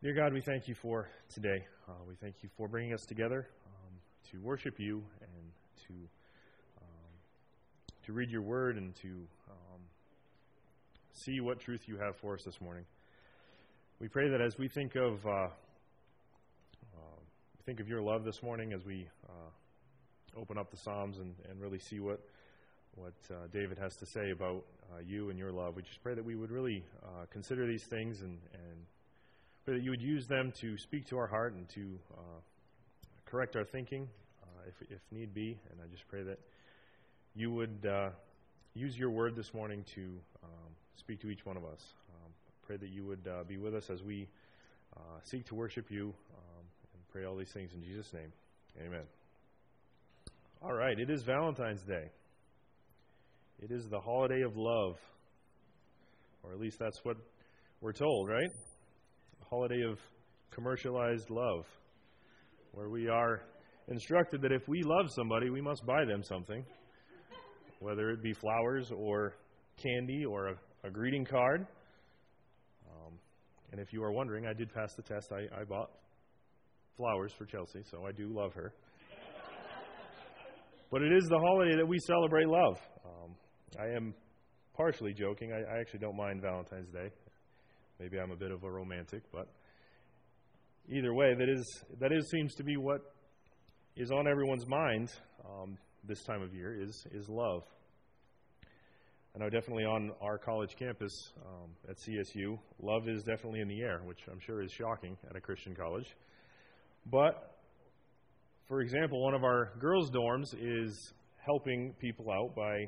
Dear 0.00 0.14
God, 0.14 0.32
we 0.32 0.40
thank 0.40 0.68
you 0.68 0.76
for 0.76 1.08
today. 1.28 1.66
Uh, 1.88 1.92
we 2.08 2.14
thank 2.14 2.36
you 2.40 2.48
for 2.56 2.68
bringing 2.68 2.94
us 2.94 3.04
together 3.04 3.48
um, 3.66 3.94
to 4.30 4.40
worship 4.40 4.78
you 4.78 5.02
and 5.20 5.52
to 5.88 5.92
um, 6.80 7.10
to 8.06 8.12
read 8.12 8.30
your 8.30 8.42
word 8.42 8.76
and 8.76 8.94
to 8.94 9.08
um, 9.08 9.80
see 11.12 11.40
what 11.40 11.58
truth 11.58 11.88
you 11.88 11.96
have 11.96 12.14
for 12.14 12.34
us 12.34 12.44
this 12.44 12.60
morning. 12.60 12.84
We 13.98 14.06
pray 14.06 14.28
that 14.28 14.40
as 14.40 14.56
we 14.56 14.68
think 14.68 14.94
of 14.94 15.26
uh, 15.26 15.30
uh, 15.30 15.48
think 17.66 17.80
of 17.80 17.88
your 17.88 18.00
love 18.00 18.22
this 18.22 18.40
morning, 18.40 18.72
as 18.72 18.84
we 18.84 19.08
uh, 19.28 20.40
open 20.40 20.58
up 20.58 20.70
the 20.70 20.76
Psalms 20.76 21.18
and, 21.18 21.34
and 21.50 21.60
really 21.60 21.80
see 21.80 21.98
what 21.98 22.20
what 22.94 23.14
uh, 23.32 23.48
David 23.52 23.78
has 23.78 23.96
to 23.96 24.06
say 24.06 24.30
about 24.30 24.64
uh, 24.92 25.00
you 25.04 25.30
and 25.30 25.36
your 25.36 25.50
love, 25.50 25.74
we 25.74 25.82
just 25.82 26.00
pray 26.04 26.14
that 26.14 26.24
we 26.24 26.36
would 26.36 26.52
really 26.52 26.84
consider 27.32 27.66
these 27.66 27.82
things 27.82 28.20
and, 28.20 28.38
and 28.54 28.78
Pray 29.68 29.76
that 29.76 29.84
you 29.84 29.90
would 29.90 30.00
use 30.00 30.26
them 30.26 30.50
to 30.62 30.78
speak 30.78 31.06
to 31.08 31.18
our 31.18 31.26
heart 31.26 31.52
and 31.52 31.68
to 31.68 31.98
uh, 32.16 32.40
correct 33.26 33.54
our 33.54 33.66
thinking 33.66 34.08
uh, 34.42 34.46
if, 34.66 34.90
if 34.90 34.98
need 35.10 35.34
be. 35.34 35.58
And 35.70 35.78
I 35.84 35.86
just 35.92 36.08
pray 36.08 36.22
that 36.22 36.38
you 37.34 37.50
would 37.52 37.86
uh, 37.86 38.08
use 38.72 38.96
your 38.96 39.10
word 39.10 39.36
this 39.36 39.52
morning 39.52 39.84
to 39.94 40.00
um, 40.42 40.70
speak 40.96 41.20
to 41.20 41.28
each 41.28 41.44
one 41.44 41.58
of 41.58 41.64
us. 41.64 41.82
Um, 42.08 42.32
pray 42.66 42.78
that 42.78 42.88
you 42.88 43.04
would 43.04 43.28
uh, 43.28 43.44
be 43.46 43.58
with 43.58 43.74
us 43.74 43.90
as 43.90 44.02
we 44.02 44.26
uh, 44.96 45.00
seek 45.22 45.44
to 45.48 45.54
worship 45.54 45.90
you 45.90 46.04
um, 46.06 46.64
and 46.94 47.02
pray 47.12 47.26
all 47.26 47.36
these 47.36 47.52
things 47.52 47.70
in 47.74 47.82
Jesus' 47.82 48.10
name. 48.14 48.32
Amen. 48.80 49.04
All 50.62 50.72
right, 50.72 50.98
it 50.98 51.10
is 51.10 51.24
Valentine's 51.24 51.82
Day. 51.82 52.10
It 53.60 53.70
is 53.70 53.86
the 53.90 54.00
holiday 54.00 54.40
of 54.40 54.56
love, 54.56 54.96
or 56.42 56.54
at 56.54 56.58
least 56.58 56.78
that's 56.78 57.00
what 57.02 57.18
we're 57.82 57.92
told, 57.92 58.30
right? 58.30 58.50
Holiday 59.50 59.82
of 59.82 59.98
commercialized 60.50 61.30
love, 61.30 61.64
where 62.72 62.90
we 62.90 63.08
are 63.08 63.42
instructed 63.88 64.42
that 64.42 64.52
if 64.52 64.68
we 64.68 64.82
love 64.82 65.06
somebody, 65.14 65.50
we 65.50 65.60
must 65.60 65.84
buy 65.86 66.04
them 66.04 66.22
something, 66.22 66.64
whether 67.80 68.10
it 68.10 68.22
be 68.22 68.32
flowers 68.34 68.90
or 68.94 69.34
candy 69.82 70.24
or 70.24 70.48
a, 70.48 70.54
a 70.88 70.90
greeting 70.90 71.24
card. 71.24 71.66
Um, 72.90 73.14
and 73.72 73.80
if 73.80 73.92
you 73.92 74.02
are 74.02 74.12
wondering, 74.12 74.46
I 74.46 74.52
did 74.52 74.72
pass 74.72 74.92
the 74.94 75.02
test. 75.02 75.32
I, 75.32 75.60
I 75.60 75.64
bought 75.64 75.90
flowers 76.96 77.32
for 77.38 77.46
Chelsea, 77.46 77.82
so 77.90 78.04
I 78.06 78.12
do 78.12 78.28
love 78.30 78.52
her. 78.54 78.74
but 80.90 81.02
it 81.02 81.12
is 81.12 81.24
the 81.28 81.38
holiday 81.38 81.76
that 81.76 81.86
we 81.86 81.98
celebrate 82.00 82.48
love. 82.48 82.76
Um, 83.04 83.34
I 83.80 83.96
am 83.96 84.14
partially 84.76 85.14
joking. 85.14 85.52
I, 85.52 85.76
I 85.76 85.80
actually 85.80 86.00
don't 86.00 86.16
mind 86.16 86.42
Valentine's 86.42 86.90
Day. 86.90 87.10
Maybe 88.00 88.18
I'm 88.20 88.30
a 88.30 88.36
bit 88.36 88.52
of 88.52 88.62
a 88.62 88.70
romantic, 88.70 89.22
but 89.32 89.48
either 90.88 91.12
way, 91.14 91.34
that 91.34 91.48
is 91.48 91.82
that 91.98 92.12
is 92.12 92.30
seems 92.30 92.54
to 92.54 92.62
be 92.62 92.76
what 92.76 93.00
is 93.96 94.12
on 94.12 94.28
everyone's 94.28 94.66
mind 94.68 95.10
um, 95.44 95.76
this 96.04 96.22
time 96.22 96.40
of 96.40 96.54
year 96.54 96.80
is 96.80 97.06
is 97.12 97.28
love. 97.28 97.64
I 99.34 99.40
know 99.40 99.50
definitely 99.50 99.84
on 99.84 100.12
our 100.20 100.38
college 100.38 100.76
campus 100.78 101.12
um, 101.44 101.70
at 101.88 101.96
CSU, 101.96 102.58
love 102.80 103.08
is 103.08 103.24
definitely 103.24 103.60
in 103.60 103.68
the 103.68 103.80
air, 103.82 104.00
which 104.04 104.20
I'm 104.30 104.40
sure 104.40 104.62
is 104.62 104.70
shocking 104.70 105.16
at 105.28 105.36
a 105.36 105.40
Christian 105.40 105.74
college. 105.74 106.16
But 107.10 107.56
for 108.68 108.80
example, 108.80 109.22
one 109.22 109.34
of 109.34 109.42
our 109.42 109.72
girls' 109.80 110.10
dorms 110.10 110.54
is 110.56 111.12
helping 111.44 111.94
people 111.98 112.30
out 112.30 112.54
by 112.54 112.78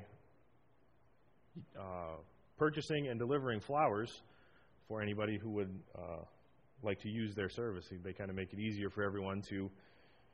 uh, 1.76 2.16
purchasing 2.56 3.08
and 3.08 3.18
delivering 3.18 3.60
flowers 3.60 4.22
for 4.90 5.00
anybody 5.00 5.38
who 5.40 5.50
would 5.50 5.72
uh, 5.96 6.24
like 6.82 7.00
to 7.00 7.08
use 7.08 7.32
their 7.36 7.48
service. 7.48 7.86
They 8.02 8.12
kind 8.12 8.28
of 8.28 8.34
make 8.34 8.52
it 8.52 8.58
easier 8.58 8.90
for 8.90 9.04
everyone 9.04 9.40
to 9.48 9.70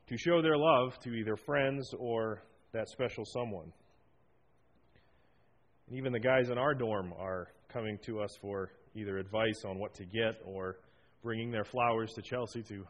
to 0.08 0.16
show 0.16 0.40
their 0.40 0.56
love 0.56 0.98
to 1.00 1.10
either 1.10 1.36
friends 1.36 1.92
or 1.98 2.42
that 2.72 2.88
special 2.88 3.24
someone. 3.26 3.70
And 5.88 5.98
even 5.98 6.12
the 6.12 6.20
guys 6.20 6.48
in 6.48 6.56
our 6.58 6.74
dorm 6.74 7.12
are 7.18 7.48
coming 7.70 7.98
to 8.06 8.20
us 8.20 8.30
for 8.40 8.70
either 8.94 9.18
advice 9.18 9.64
on 9.68 9.78
what 9.78 9.94
to 9.94 10.04
get 10.04 10.40
or 10.44 10.76
bringing 11.22 11.50
their 11.50 11.64
flowers 11.64 12.12
to 12.14 12.22
Chelsea 12.22 12.62
to 12.62 12.84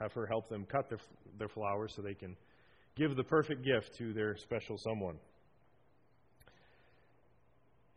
have 0.00 0.12
her 0.12 0.26
help 0.26 0.48
them 0.48 0.64
cut 0.64 0.88
their, 0.88 1.00
their 1.38 1.48
flowers 1.48 1.92
so 1.94 2.02
they 2.02 2.14
can 2.14 2.34
give 2.96 3.14
the 3.16 3.24
perfect 3.24 3.62
gift 3.62 3.94
to 3.98 4.14
their 4.14 4.36
special 4.36 4.78
someone 4.78 5.18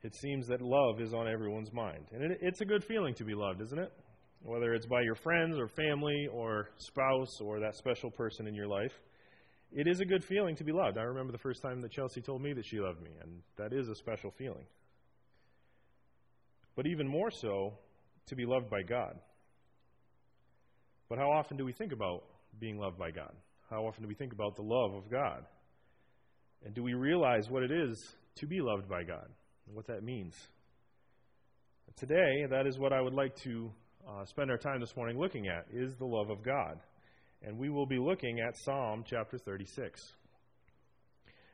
it 0.03 0.15
seems 0.15 0.47
that 0.47 0.61
love 0.61 0.99
is 0.99 1.13
on 1.13 1.27
everyone's 1.27 1.71
mind. 1.71 2.05
And 2.11 2.31
it, 2.31 2.39
it's 2.41 2.61
a 2.61 2.65
good 2.65 2.83
feeling 2.83 3.13
to 3.15 3.23
be 3.23 3.33
loved, 3.33 3.61
isn't 3.61 3.79
it? 3.79 3.91
Whether 4.41 4.73
it's 4.73 4.85
by 4.85 5.01
your 5.01 5.15
friends 5.15 5.57
or 5.57 5.69
family 5.69 6.27
or 6.31 6.69
spouse 6.77 7.39
or 7.41 7.61
that 7.61 7.75
special 7.75 8.11
person 8.11 8.45
in 8.45 8.53
your 8.53 8.67
life, 8.67 8.91
it 9.71 9.87
is 9.87 10.01
a 10.01 10.05
good 10.05 10.23
feeling 10.23 10.55
to 10.57 10.63
be 10.63 10.73
loved. 10.73 10.97
I 10.97 11.03
remember 11.03 11.31
the 11.31 11.37
first 11.37 11.61
time 11.61 11.81
that 11.81 11.91
Chelsea 11.91 12.21
told 12.21 12.41
me 12.41 12.53
that 12.53 12.65
she 12.65 12.79
loved 12.79 13.01
me, 13.01 13.11
and 13.21 13.41
that 13.57 13.73
is 13.73 13.87
a 13.87 13.95
special 13.95 14.31
feeling. 14.37 14.65
But 16.75 16.85
even 16.87 17.07
more 17.07 17.31
so, 17.31 17.73
to 18.27 18.35
be 18.35 18.45
loved 18.45 18.69
by 18.69 18.83
God. 18.83 19.17
But 21.09 21.17
how 21.17 21.31
often 21.31 21.57
do 21.57 21.65
we 21.65 21.73
think 21.73 21.91
about 21.91 22.23
being 22.59 22.77
loved 22.77 22.97
by 22.97 23.11
God? 23.11 23.31
How 23.69 23.85
often 23.85 24.03
do 24.03 24.07
we 24.07 24.15
think 24.15 24.33
about 24.33 24.55
the 24.55 24.61
love 24.61 24.93
of 24.93 25.09
God? 25.09 25.45
And 26.65 26.73
do 26.73 26.83
we 26.83 26.93
realize 26.93 27.49
what 27.49 27.63
it 27.63 27.71
is 27.71 28.15
to 28.35 28.47
be 28.47 28.61
loved 28.61 28.87
by 28.87 29.03
God? 29.03 29.27
And 29.67 29.75
what 29.75 29.87
that 29.87 30.03
means. 30.03 30.35
Today, 31.97 32.45
that 32.49 32.65
is 32.65 32.79
what 32.79 32.91
I 32.91 33.01
would 33.01 33.13
like 33.13 33.35
to 33.43 33.71
uh, 34.07 34.25
spend 34.25 34.49
our 34.49 34.57
time 34.57 34.79
this 34.79 34.95
morning 34.95 35.17
looking 35.17 35.47
at 35.47 35.65
is 35.71 35.95
the 35.95 36.05
love 36.05 36.29
of 36.29 36.43
God. 36.43 36.79
And 37.41 37.57
we 37.57 37.69
will 37.69 37.85
be 37.85 37.99
looking 37.99 38.39
at 38.39 38.57
Psalm 38.57 39.03
chapter 39.05 39.37
36. 39.37 40.01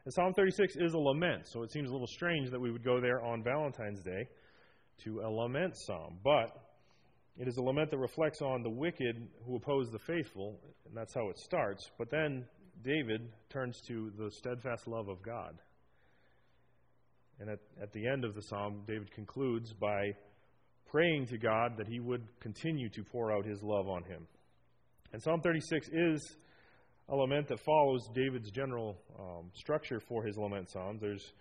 And 0.06 0.14
Psalm 0.14 0.34
36 0.34 0.76
is 0.78 0.94
a 0.94 0.98
lament, 0.98 1.48
so 1.48 1.64
it 1.64 1.72
seems 1.72 1.90
a 1.90 1.92
little 1.92 2.08
strange 2.08 2.52
that 2.52 2.60
we 2.60 2.72
would 2.72 2.84
go 2.84 3.02
there 3.02 3.22
on 3.24 3.44
Valentine's 3.44 4.02
Day 4.02 4.28
to 5.04 5.22
a 5.22 5.30
lament 5.30 5.76
psalm. 5.76 6.18
But 6.24 6.56
it 7.38 7.48
is 7.48 7.58
a 7.58 7.62
lament 7.62 7.92
that 7.92 7.98
reflects 7.98 8.42
on 8.42 8.64
the 8.64 8.70
wicked 8.70 9.28
who 9.46 9.56
oppose 9.56 9.90
the 9.92 10.00
faithful, 10.00 10.60
and 10.86 10.96
that's 10.96 11.14
how 11.14 11.30
it 11.30 11.38
starts. 11.40 11.90
But 11.98 12.10
then 12.10 12.46
David 12.84 13.30
turns 13.50 13.82
to 13.88 14.12
the 14.18 14.32
steadfast 14.32 14.88
love 14.88 15.10
of 15.10 15.22
God. 15.22 15.60
And 17.40 17.50
at, 17.50 17.60
at 17.82 17.92
the 17.94 18.08
end 18.08 18.26
of 18.26 18.36
the 18.36 18.42
psalm, 18.42 18.84
David 18.86 19.12
concludes 19.12 19.74
by 19.74 20.12
praying 20.90 21.28
to 21.28 21.38
God 21.38 21.78
that 21.78 21.88
he 21.88 22.00
would 22.00 22.28
continue 22.40 22.90
to 22.90 23.04
pour 23.04 23.32
out 23.32 23.46
his 23.46 23.62
love 23.64 23.88
on 23.88 24.04
him. 24.04 24.28
And 25.14 25.22
Psalm 25.22 25.42
36 25.42 25.90
is 25.92 26.36
a 27.08 27.16
lament 27.16 27.48
that 27.48 27.60
follows 27.60 28.08
David's 28.14 28.52
general 28.52 28.98
um, 29.18 29.52
structure 29.54 30.00
for 30.00 30.24
his 30.24 30.38
lament 30.38 30.70
psalms. 30.70 31.02
There's, 31.02 31.34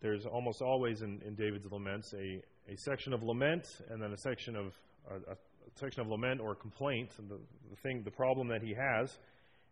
there's 0.00 0.26
almost 0.26 0.62
always 0.62 1.02
in, 1.02 1.20
in 1.26 1.34
David's 1.34 1.66
laments 1.70 2.12
a, 2.14 2.42
a 2.70 2.76
section 2.76 3.12
of 3.12 3.22
lament 3.22 3.66
and 3.90 4.00
then 4.00 4.12
a 4.12 4.18
section 4.18 4.54
of 4.54 4.72
a, 5.10 5.32
a 5.32 5.36
section 5.76 6.02
of 6.02 6.08
lament 6.08 6.40
or 6.40 6.54
complaint, 6.54 7.10
the, 7.28 7.38
the 7.70 7.76
thing, 7.82 8.02
the 8.04 8.10
problem 8.10 8.48
that 8.48 8.62
he 8.62 8.74
has, 8.74 9.18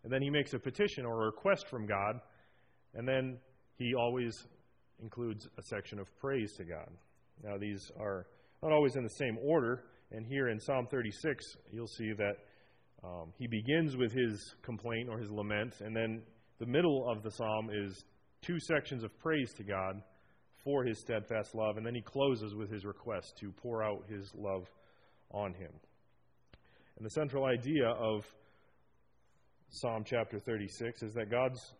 and 0.02 0.12
then 0.12 0.22
he 0.22 0.30
makes 0.30 0.54
a 0.54 0.58
petition 0.58 1.04
or 1.04 1.22
a 1.22 1.26
request 1.26 1.68
from 1.68 1.86
God, 1.86 2.20
and 2.94 3.06
then 3.06 3.38
he 3.76 3.94
always 3.94 4.46
includes 5.02 5.48
a 5.58 5.62
section 5.62 5.98
of 5.98 6.06
praise 6.18 6.52
to 6.56 6.64
God. 6.64 6.88
Now, 7.42 7.56
these 7.58 7.90
are 7.98 8.26
not 8.62 8.72
always 8.72 8.96
in 8.96 9.02
the 9.02 9.10
same 9.10 9.38
order, 9.42 9.84
and 10.12 10.26
here 10.26 10.48
in 10.48 10.60
Psalm 10.60 10.86
36, 10.90 11.44
you'll 11.72 11.86
see 11.86 12.12
that 12.12 12.34
um, 13.02 13.32
he 13.38 13.46
begins 13.46 13.96
with 13.96 14.12
his 14.12 14.54
complaint 14.62 15.08
or 15.08 15.18
his 15.18 15.30
lament, 15.30 15.74
and 15.80 15.96
then 15.96 16.22
the 16.58 16.66
middle 16.66 17.08
of 17.10 17.22
the 17.22 17.30
psalm 17.30 17.70
is 17.72 18.04
two 18.42 18.58
sections 18.60 19.02
of 19.02 19.18
praise 19.18 19.52
to 19.54 19.64
God 19.64 20.02
for 20.62 20.84
his 20.84 21.00
steadfast 21.00 21.54
love, 21.54 21.78
and 21.78 21.86
then 21.86 21.94
he 21.94 22.02
closes 22.02 22.54
with 22.54 22.70
his 22.70 22.84
request 22.84 23.38
to 23.40 23.50
pour 23.52 23.82
out 23.82 24.04
his 24.08 24.30
love 24.34 24.68
on 25.30 25.54
him. 25.54 25.72
And 26.96 27.06
the 27.06 27.10
central 27.10 27.46
idea 27.46 27.88
of 27.88 28.26
Psalm 29.70 30.02
chapter 30.04 30.38
36 30.38 31.02
is 31.02 31.14
that 31.14 31.30
God's 31.30 31.74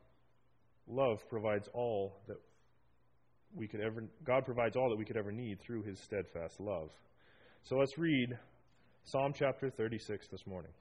love 0.87 1.29
provides 1.29 1.69
all 1.75 2.17
that 2.27 2.37
we 3.55 3.67
could 3.67 3.81
ever 3.81 4.05
God 4.25 4.45
provides 4.45 4.77
all 4.77 4.89
that 4.91 4.99
we 4.99 5.05
could 5.05 5.17
ever 5.17 5.33
need 5.33 5.61
through 5.61 5.83
his 5.83 6.01
steadfast 6.01 6.61
love. 6.61 6.91
So 7.63 7.77
let's 7.77 7.99
read 7.99 8.39
Psalm 9.05 9.33
chapter 9.35 9.71
36 9.71 10.29
this 10.29 10.47
morning. 10.47 10.73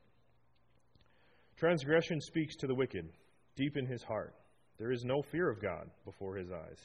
Transgression 1.58 2.22
speaks 2.22 2.56
to 2.58 2.68
the 2.68 2.76
wicked 2.76 3.10
deep 3.56 3.76
in 3.76 3.86
his 3.86 4.04
heart. 4.04 4.34
There 4.78 4.92
is 4.92 5.04
no 5.04 5.22
fear 5.22 5.50
of 5.50 5.62
God 5.62 5.90
before 6.06 6.36
his 6.36 6.50
eyes. 6.52 6.80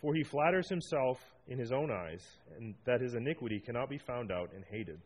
For 0.00 0.14
he 0.14 0.24
flatters 0.24 0.68
himself 0.68 1.18
in 1.46 1.58
his 1.58 1.72
own 1.72 1.90
eyes, 1.90 2.22
and 2.58 2.74
that 2.84 3.00
his 3.00 3.14
iniquity 3.14 3.60
cannot 3.60 3.88
be 3.88 3.98
found 3.98 4.30
out 4.32 4.50
and 4.54 4.64
hated. 4.70 5.00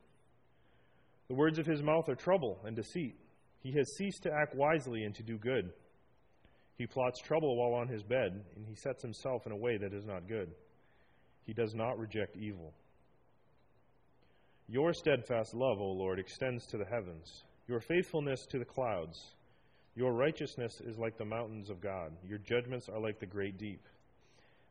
The 1.28 1.34
words 1.34 1.58
of 1.58 1.66
his 1.66 1.82
mouth 1.82 2.08
are 2.08 2.16
trouble 2.16 2.58
and 2.64 2.74
deceit. 2.74 3.16
He 3.62 3.72
has 3.72 3.96
ceased 3.96 4.22
to 4.24 4.32
act 4.32 4.56
wisely 4.56 5.04
and 5.04 5.14
to 5.14 5.22
do 5.22 5.36
good. 5.36 5.72
He 6.80 6.86
plots 6.86 7.20
trouble 7.20 7.56
while 7.56 7.78
on 7.78 7.88
his 7.88 8.02
bed, 8.02 8.42
and 8.56 8.64
he 8.66 8.74
sets 8.74 9.02
himself 9.02 9.44
in 9.44 9.52
a 9.52 9.56
way 9.56 9.76
that 9.76 9.92
is 9.92 10.06
not 10.06 10.26
good. 10.26 10.48
He 11.44 11.52
does 11.52 11.74
not 11.74 11.98
reject 11.98 12.38
evil. 12.38 12.72
Your 14.66 14.94
steadfast 14.94 15.52
love, 15.52 15.78
O 15.78 15.92
Lord, 15.92 16.18
extends 16.18 16.64
to 16.68 16.78
the 16.78 16.86
heavens, 16.86 17.44
your 17.68 17.80
faithfulness 17.80 18.46
to 18.46 18.58
the 18.58 18.64
clouds. 18.64 19.22
Your 19.94 20.14
righteousness 20.14 20.80
is 20.86 20.96
like 20.96 21.18
the 21.18 21.24
mountains 21.26 21.68
of 21.68 21.82
God, 21.82 22.12
your 22.26 22.38
judgments 22.38 22.88
are 22.88 22.98
like 22.98 23.20
the 23.20 23.26
great 23.26 23.58
deep. 23.58 23.86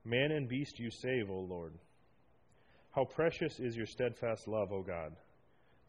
Man 0.03 0.31
and 0.31 0.49
beast 0.49 0.79
you 0.79 0.89
save, 0.89 1.29
O 1.29 1.41
Lord. 1.41 1.73
How 2.89 3.05
precious 3.05 3.59
is 3.59 3.75
your 3.75 3.85
steadfast 3.85 4.47
love, 4.47 4.71
O 4.71 4.81
God. 4.81 5.15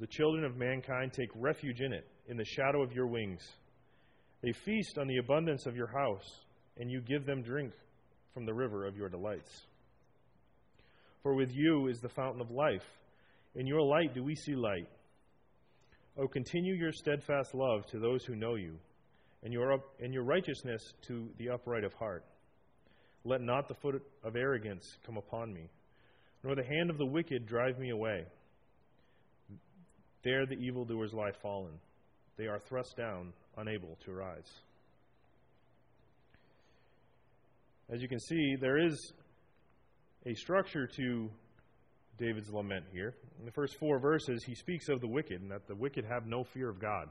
The 0.01 0.07
children 0.07 0.45
of 0.45 0.59
mankind 0.59 1.15
take 1.15 1.31
refuge 1.35 1.81
in 1.81 1.95
it, 1.95 2.07
in 2.29 2.37
the 2.37 2.45
shadow 2.45 2.83
of 2.83 2.93
your 2.93 3.07
wings. 3.07 3.41
They 4.43 4.53
feast 4.53 4.99
on 4.99 5.07
the 5.07 5.19
abundance 5.19 5.67
of 5.67 5.77
your 5.77 5.89
house, 5.89 6.41
and 6.79 6.91
you 6.91 7.01
give 7.01 7.27
them 7.27 7.43
drink 7.43 7.73
from 8.33 8.47
the 8.47 8.55
river 8.55 8.87
of 8.87 8.97
your 8.97 9.09
delights. 9.09 9.67
For 11.23 11.35
with 11.35 11.51
you 11.53 11.89
is 11.89 12.01
the 12.01 12.09
fountain 12.09 12.41
of 12.41 12.51
life. 12.51 12.87
In 13.55 13.67
your 13.67 13.83
light 13.83 14.15
do 14.15 14.23
we 14.23 14.35
see 14.35 14.55
light. 14.55 14.89
O 16.17 16.27
continue 16.27 16.75
your 16.75 16.93
steadfast 16.93 17.55
love 17.55 17.87
to 17.87 17.99
those 17.99 18.25
who 18.25 18.35
know 18.35 18.55
you, 18.55 18.79
and 19.43 19.53
your, 19.53 19.73
up, 19.73 19.83
and 20.01 20.13
your 20.13 20.25
righteousness 20.25 20.83
to 21.07 21.29
the 21.39 21.51
upright 21.51 21.85
of 21.85 21.93
heart. 21.95 22.25
Let 23.25 23.43
not 23.43 23.69
the 23.69 23.75
foot 23.75 24.03
of 24.25 24.37
arrogance 24.37 24.97
come 25.05 25.19
upon 25.19 25.53
me, 25.53 25.69
nor 26.43 26.55
the 26.55 26.65
hand 26.65 26.89
of 26.89 26.97
the 26.97 27.07
wicked 27.07 27.47
drive 27.47 27.79
me 27.79 27.91
away. 27.91 28.25
There 30.23 30.47
the 30.47 30.55
evildoers 30.55 31.13
lie 31.13 31.33
fallen. 31.43 31.73
They 32.41 32.47
are 32.47 32.59
thrust 32.59 32.97
down, 32.97 33.35
unable 33.59 33.99
to 34.07 34.13
rise. 34.13 34.51
As 37.91 38.01
you 38.01 38.09
can 38.09 38.19
see, 38.19 38.57
there 38.59 38.79
is 38.79 39.13
a 40.25 40.33
structure 40.33 40.87
to 40.87 41.29
David's 42.17 42.49
lament 42.51 42.87
here. 42.95 43.15
In 43.41 43.45
the 43.45 43.53
first 43.53 43.77
four 43.79 43.99
verses, 43.99 44.43
he 44.43 44.55
speaks 44.55 44.89
of 44.89 45.03
the 45.03 45.07
wicked 45.07 45.43
and 45.43 45.51
that 45.51 45.69
the 45.69 45.75
wicked 45.75 46.07
have 46.07 46.27
no 46.27 46.43
fear 46.43 46.71
of 46.71 46.81
God. 46.81 47.09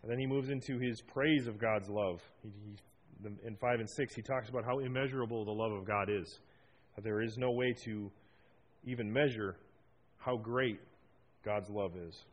And 0.00 0.10
then 0.10 0.18
he 0.18 0.26
moves 0.26 0.48
into 0.48 0.78
his 0.78 1.02
praise 1.02 1.46
of 1.46 1.58
God's 1.58 1.90
love. 1.90 2.22
He, 2.42 2.48
he, 2.48 3.28
in 3.46 3.56
5 3.56 3.80
and 3.80 3.90
6, 3.90 4.14
he 4.14 4.22
talks 4.22 4.48
about 4.48 4.64
how 4.64 4.78
immeasurable 4.78 5.44
the 5.44 5.52
love 5.52 5.72
of 5.72 5.86
God 5.86 6.08
is. 6.08 6.38
That 6.94 7.04
there 7.04 7.20
is 7.20 7.36
no 7.36 7.50
way 7.50 7.74
to 7.84 8.10
even 8.86 9.12
measure 9.12 9.56
how 10.16 10.38
great 10.38 10.80
God's 11.44 11.68
love 11.68 11.94
is. 11.94 12.24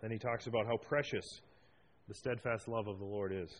Then 0.00 0.10
he 0.10 0.18
talks 0.18 0.46
about 0.46 0.66
how 0.66 0.76
precious 0.76 1.40
the 2.08 2.14
steadfast 2.14 2.68
love 2.68 2.88
of 2.88 2.98
the 2.98 3.04
Lord 3.04 3.32
is. 3.32 3.50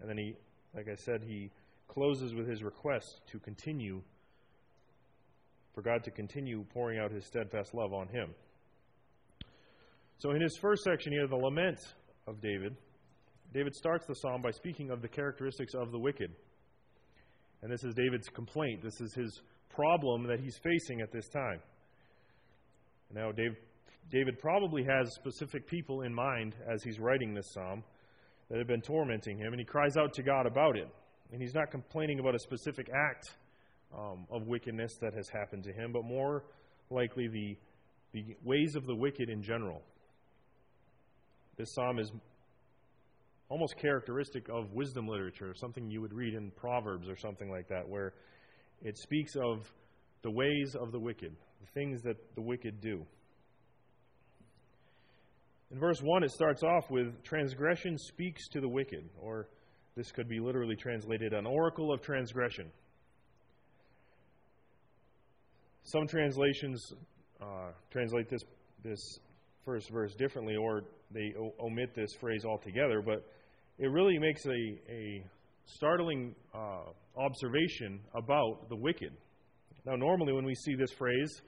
And 0.00 0.08
then 0.08 0.16
he 0.16 0.34
like 0.74 0.88
I 0.88 0.94
said, 0.94 1.22
he 1.22 1.50
closes 1.88 2.34
with 2.34 2.48
his 2.48 2.62
request 2.62 3.20
to 3.32 3.38
continue, 3.40 4.00
for 5.74 5.82
God 5.82 6.04
to 6.04 6.10
continue 6.10 6.64
pouring 6.72 6.98
out 6.98 7.10
his 7.10 7.26
steadfast 7.26 7.74
love 7.74 7.92
on 7.92 8.08
him. 8.08 8.30
So, 10.18 10.30
in 10.30 10.40
his 10.40 10.56
first 10.60 10.84
section 10.84 11.12
here, 11.12 11.26
the 11.26 11.36
lament 11.36 11.78
of 12.26 12.40
David, 12.40 12.76
David 13.52 13.74
starts 13.74 14.06
the 14.06 14.14
psalm 14.14 14.42
by 14.42 14.50
speaking 14.50 14.90
of 14.90 15.02
the 15.02 15.08
characteristics 15.08 15.74
of 15.74 15.90
the 15.90 15.98
wicked. 15.98 16.30
And 17.62 17.72
this 17.72 17.82
is 17.82 17.94
David's 17.94 18.28
complaint. 18.28 18.82
This 18.82 19.00
is 19.00 19.12
his 19.14 19.42
problem 19.68 20.26
that 20.28 20.40
he's 20.40 20.56
facing 20.62 21.00
at 21.00 21.12
this 21.12 21.28
time. 21.28 21.60
Now, 23.12 23.32
Dave, 23.32 23.56
David 24.10 24.38
probably 24.38 24.84
has 24.84 25.14
specific 25.14 25.66
people 25.66 26.02
in 26.02 26.14
mind 26.14 26.54
as 26.68 26.82
he's 26.82 26.98
writing 26.98 27.34
this 27.34 27.52
psalm 27.52 27.84
that 28.48 28.58
have 28.58 28.66
been 28.66 28.82
tormenting 28.82 29.38
him, 29.38 29.52
and 29.52 29.60
he 29.60 29.64
cries 29.64 29.96
out 29.96 30.12
to 30.14 30.22
God 30.22 30.46
about 30.46 30.76
it. 30.76 30.88
And 31.32 31.40
he's 31.40 31.54
not 31.54 31.70
complaining 31.70 32.18
about 32.18 32.34
a 32.34 32.38
specific 32.40 32.90
act 32.92 33.34
um, 33.96 34.26
of 34.30 34.46
wickedness 34.46 34.96
that 35.00 35.14
has 35.14 35.28
happened 35.28 35.64
to 35.64 35.72
him, 35.72 35.92
but 35.92 36.04
more 36.04 36.44
likely 36.90 37.28
the, 37.28 37.56
the 38.12 38.36
ways 38.44 38.74
of 38.74 38.86
the 38.86 38.94
wicked 38.94 39.28
in 39.28 39.42
general. 39.42 39.82
This 41.56 41.72
psalm 41.74 41.98
is 41.98 42.10
almost 43.48 43.76
characteristic 43.76 44.48
of 44.48 44.72
wisdom 44.72 45.06
literature, 45.06 45.54
something 45.54 45.90
you 45.90 46.00
would 46.00 46.12
read 46.12 46.34
in 46.34 46.50
Proverbs 46.52 47.08
or 47.08 47.16
something 47.16 47.50
like 47.50 47.68
that, 47.68 47.88
where 47.88 48.14
it 48.82 48.96
speaks 48.96 49.36
of 49.36 49.70
the 50.22 50.30
ways 50.30 50.74
of 50.80 50.92
the 50.92 50.98
wicked, 50.98 51.34
the 51.60 51.66
things 51.74 52.02
that 52.02 52.16
the 52.34 52.40
wicked 52.40 52.80
do. 52.80 53.04
In 55.70 55.78
verse 55.78 56.00
1, 56.02 56.24
it 56.24 56.32
starts 56.32 56.64
off 56.64 56.90
with 56.90 57.22
transgression 57.22 57.96
speaks 57.96 58.48
to 58.48 58.60
the 58.60 58.68
wicked, 58.68 59.08
or 59.20 59.48
this 59.96 60.10
could 60.10 60.28
be 60.28 60.40
literally 60.40 60.74
translated 60.74 61.32
an 61.32 61.46
oracle 61.46 61.92
of 61.92 62.00
transgression. 62.02 62.70
Some 65.84 66.08
translations 66.08 66.92
uh, 67.40 67.70
translate 67.90 68.28
this, 68.28 68.42
this 68.82 69.18
first 69.64 69.90
verse 69.90 70.14
differently, 70.14 70.56
or 70.56 70.82
they 71.12 71.34
o- 71.38 71.54
omit 71.60 71.94
this 71.94 72.14
phrase 72.20 72.44
altogether, 72.44 73.00
but 73.00 73.24
it 73.78 73.86
really 73.86 74.18
makes 74.18 74.44
a, 74.46 74.92
a 74.92 75.24
startling 75.66 76.34
uh, 76.52 76.82
observation 77.16 78.00
about 78.14 78.68
the 78.68 78.76
wicked. 78.76 79.12
Now, 79.86 79.94
normally 79.94 80.32
when 80.32 80.44
we 80.44 80.54
see 80.54 80.74
this 80.74 80.92
phrase, 80.92 81.42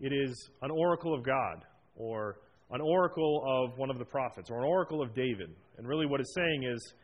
it 0.00 0.12
is 0.12 0.50
an 0.62 0.70
oracle 0.72 1.14
of 1.14 1.24
God, 1.24 1.64
or 1.96 2.36
an 2.70 2.80
oracle 2.80 3.42
of 3.46 3.78
one 3.78 3.90
of 3.90 3.98
the 3.98 4.04
prophets 4.04 4.50
or 4.50 4.58
an 4.58 4.64
oracle 4.64 5.02
of 5.02 5.14
David. 5.14 5.50
And 5.78 5.86
really, 5.86 6.06
what 6.06 6.20
it's 6.20 6.34
saying 6.34 6.64
is 6.64 6.94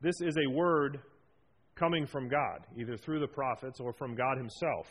this 0.00 0.20
is 0.20 0.36
a 0.36 0.50
word 0.50 1.00
coming 1.76 2.06
from 2.06 2.28
God, 2.28 2.66
either 2.76 2.96
through 2.96 3.20
the 3.20 3.28
prophets 3.28 3.80
or 3.80 3.92
from 3.92 4.14
God 4.14 4.36
Himself. 4.36 4.86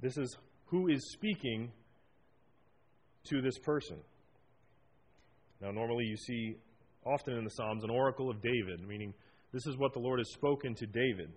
This 0.00 0.16
is 0.18 0.36
who 0.66 0.88
is 0.88 1.12
speaking 1.12 1.70
to 3.28 3.40
this 3.40 3.58
person. 3.58 3.98
Now, 5.60 5.70
normally 5.70 6.04
you 6.04 6.16
see 6.16 6.56
often 7.04 7.34
in 7.34 7.44
the 7.44 7.50
Psalms 7.50 7.84
an 7.84 7.90
oracle 7.90 8.30
of 8.30 8.42
David, 8.42 8.86
meaning 8.86 9.12
this 9.52 9.66
is 9.66 9.76
what 9.76 9.92
the 9.92 9.98
Lord 9.98 10.18
has 10.18 10.32
spoken 10.32 10.74
to 10.76 10.86
David. 10.86 11.30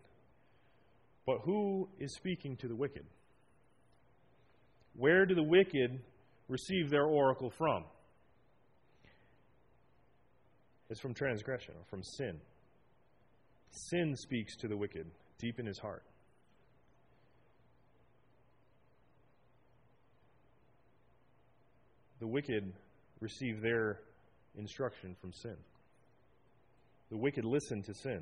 But 1.25 1.39
who 1.43 1.89
is 1.99 2.15
speaking 2.15 2.57
to 2.57 2.67
the 2.67 2.75
wicked? 2.75 3.05
Where 4.95 5.25
do 5.25 5.35
the 5.35 5.43
wicked 5.43 5.99
receive 6.47 6.89
their 6.89 7.05
oracle 7.05 7.49
from? 7.49 7.83
It's 10.89 10.99
from 10.99 11.13
transgression 11.13 11.73
or 11.75 11.85
from 11.89 12.03
sin. 12.03 12.39
Sin 13.71 14.15
speaks 14.15 14.55
to 14.57 14.67
the 14.67 14.77
wicked 14.77 15.07
deep 15.39 15.59
in 15.59 15.65
his 15.65 15.79
heart. 15.79 16.03
The 22.19 22.27
wicked 22.27 22.71
receive 23.19 23.61
their 23.61 23.99
instruction 24.57 25.15
from 25.19 25.33
sin. 25.33 25.57
The 27.09 27.17
wicked 27.17 27.43
listen 27.43 27.81
to 27.83 27.93
sin. 27.93 28.21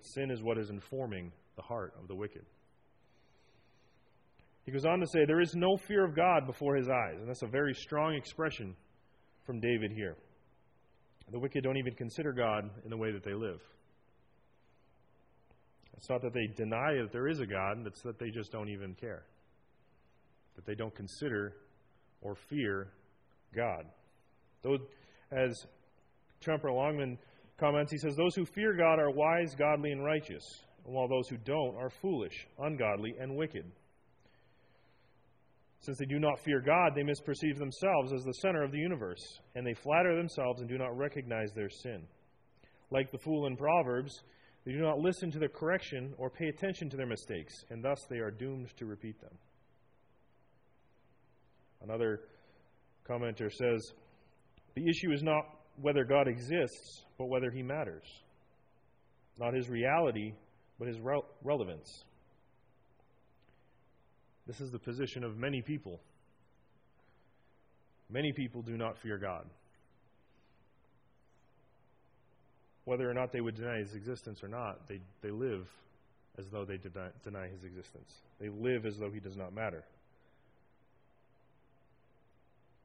Sin 0.00 0.30
is 0.30 0.42
what 0.42 0.58
is 0.58 0.70
informing 0.70 1.30
the 1.56 1.62
heart 1.62 1.94
of 2.00 2.08
the 2.08 2.14
wicked. 2.14 2.44
He 4.66 4.72
goes 4.72 4.84
on 4.84 4.98
to 4.98 5.06
say, 5.06 5.24
There 5.24 5.40
is 5.40 5.54
no 5.54 5.76
fear 5.76 6.04
of 6.04 6.14
God 6.14 6.46
before 6.46 6.74
his 6.74 6.88
eyes. 6.88 7.18
And 7.20 7.28
that's 7.28 7.42
a 7.42 7.46
very 7.46 7.72
strong 7.72 8.14
expression 8.14 8.74
from 9.46 9.60
David 9.60 9.92
here. 9.92 10.16
The 11.30 11.38
wicked 11.38 11.62
don't 11.62 11.76
even 11.76 11.94
consider 11.94 12.32
God 12.32 12.68
in 12.84 12.90
the 12.90 12.96
way 12.96 13.12
that 13.12 13.24
they 13.24 13.34
live. 13.34 13.60
It's 15.96 16.10
not 16.10 16.20
that 16.22 16.34
they 16.34 16.46
deny 16.46 16.94
that 17.00 17.10
there 17.12 17.28
is 17.28 17.40
a 17.40 17.46
God, 17.46 17.86
it's 17.86 18.02
that 18.02 18.18
they 18.18 18.30
just 18.30 18.52
don't 18.52 18.68
even 18.68 18.94
care. 18.94 19.22
That 20.56 20.66
they 20.66 20.74
don't 20.74 20.94
consider 20.94 21.54
or 22.20 22.34
fear 22.34 22.88
God. 23.54 23.86
Though, 24.62 24.78
as 25.30 25.66
Tremper 26.40 26.72
Longman 26.72 27.18
comments, 27.56 27.92
he 27.92 27.98
says, 27.98 28.16
Those 28.16 28.34
who 28.34 28.44
fear 28.44 28.74
God 28.74 28.98
are 28.98 29.10
wise, 29.10 29.54
godly, 29.54 29.92
and 29.92 30.04
righteous, 30.04 30.44
while 30.84 31.08
those 31.08 31.28
who 31.28 31.36
don't 31.38 31.76
are 31.76 31.90
foolish, 31.90 32.46
ungodly, 32.58 33.14
and 33.20 33.36
wicked. 33.36 33.64
Since 35.80 35.98
they 35.98 36.06
do 36.06 36.18
not 36.18 36.40
fear 36.40 36.60
God, 36.60 36.92
they 36.94 37.02
misperceive 37.02 37.58
themselves 37.58 38.12
as 38.12 38.24
the 38.24 38.34
center 38.34 38.62
of 38.62 38.72
the 38.72 38.78
universe, 38.78 39.22
and 39.54 39.66
they 39.66 39.74
flatter 39.74 40.16
themselves 40.16 40.60
and 40.60 40.68
do 40.68 40.78
not 40.78 40.96
recognize 40.96 41.52
their 41.52 41.70
sin. 41.70 42.06
Like 42.90 43.10
the 43.10 43.18
fool 43.18 43.46
in 43.46 43.56
Proverbs, 43.56 44.22
they 44.64 44.72
do 44.72 44.78
not 44.78 44.98
listen 44.98 45.30
to 45.30 45.38
their 45.38 45.48
correction 45.48 46.14
or 46.18 46.28
pay 46.28 46.48
attention 46.48 46.90
to 46.90 46.96
their 46.96 47.06
mistakes, 47.06 47.54
and 47.70 47.84
thus 47.84 48.04
they 48.08 48.18
are 48.18 48.30
doomed 48.30 48.76
to 48.78 48.86
repeat 48.86 49.20
them. 49.20 49.38
Another 51.82 52.20
commenter 53.08 53.52
says 53.52 53.92
The 54.74 54.88
issue 54.88 55.12
is 55.12 55.22
not 55.22 55.44
whether 55.80 56.04
God 56.04 56.26
exists, 56.26 57.04
but 57.18 57.28
whether 57.28 57.50
he 57.50 57.62
matters. 57.62 58.04
Not 59.38 59.54
his 59.54 59.68
reality, 59.68 60.32
but 60.78 60.88
his 60.88 60.98
relevance. 61.44 62.04
This 64.46 64.60
is 64.60 64.70
the 64.70 64.78
position 64.78 65.24
of 65.24 65.36
many 65.36 65.60
people. 65.60 66.00
Many 68.08 68.32
people 68.32 68.62
do 68.62 68.76
not 68.76 68.96
fear 69.02 69.18
God. 69.18 69.44
Whether 72.84 73.10
or 73.10 73.14
not 73.14 73.32
they 73.32 73.40
would 73.40 73.56
deny 73.56 73.78
his 73.78 73.94
existence 73.94 74.44
or 74.44 74.48
not, 74.48 74.88
they, 74.88 75.00
they 75.20 75.30
live 75.30 75.66
as 76.38 76.44
though 76.52 76.64
they 76.64 76.76
deny, 76.76 77.08
deny 77.24 77.48
his 77.48 77.64
existence. 77.64 78.12
They 78.40 78.48
live 78.48 78.86
as 78.86 78.96
though 78.98 79.10
he 79.10 79.18
does 79.18 79.36
not 79.36 79.52
matter. 79.52 79.82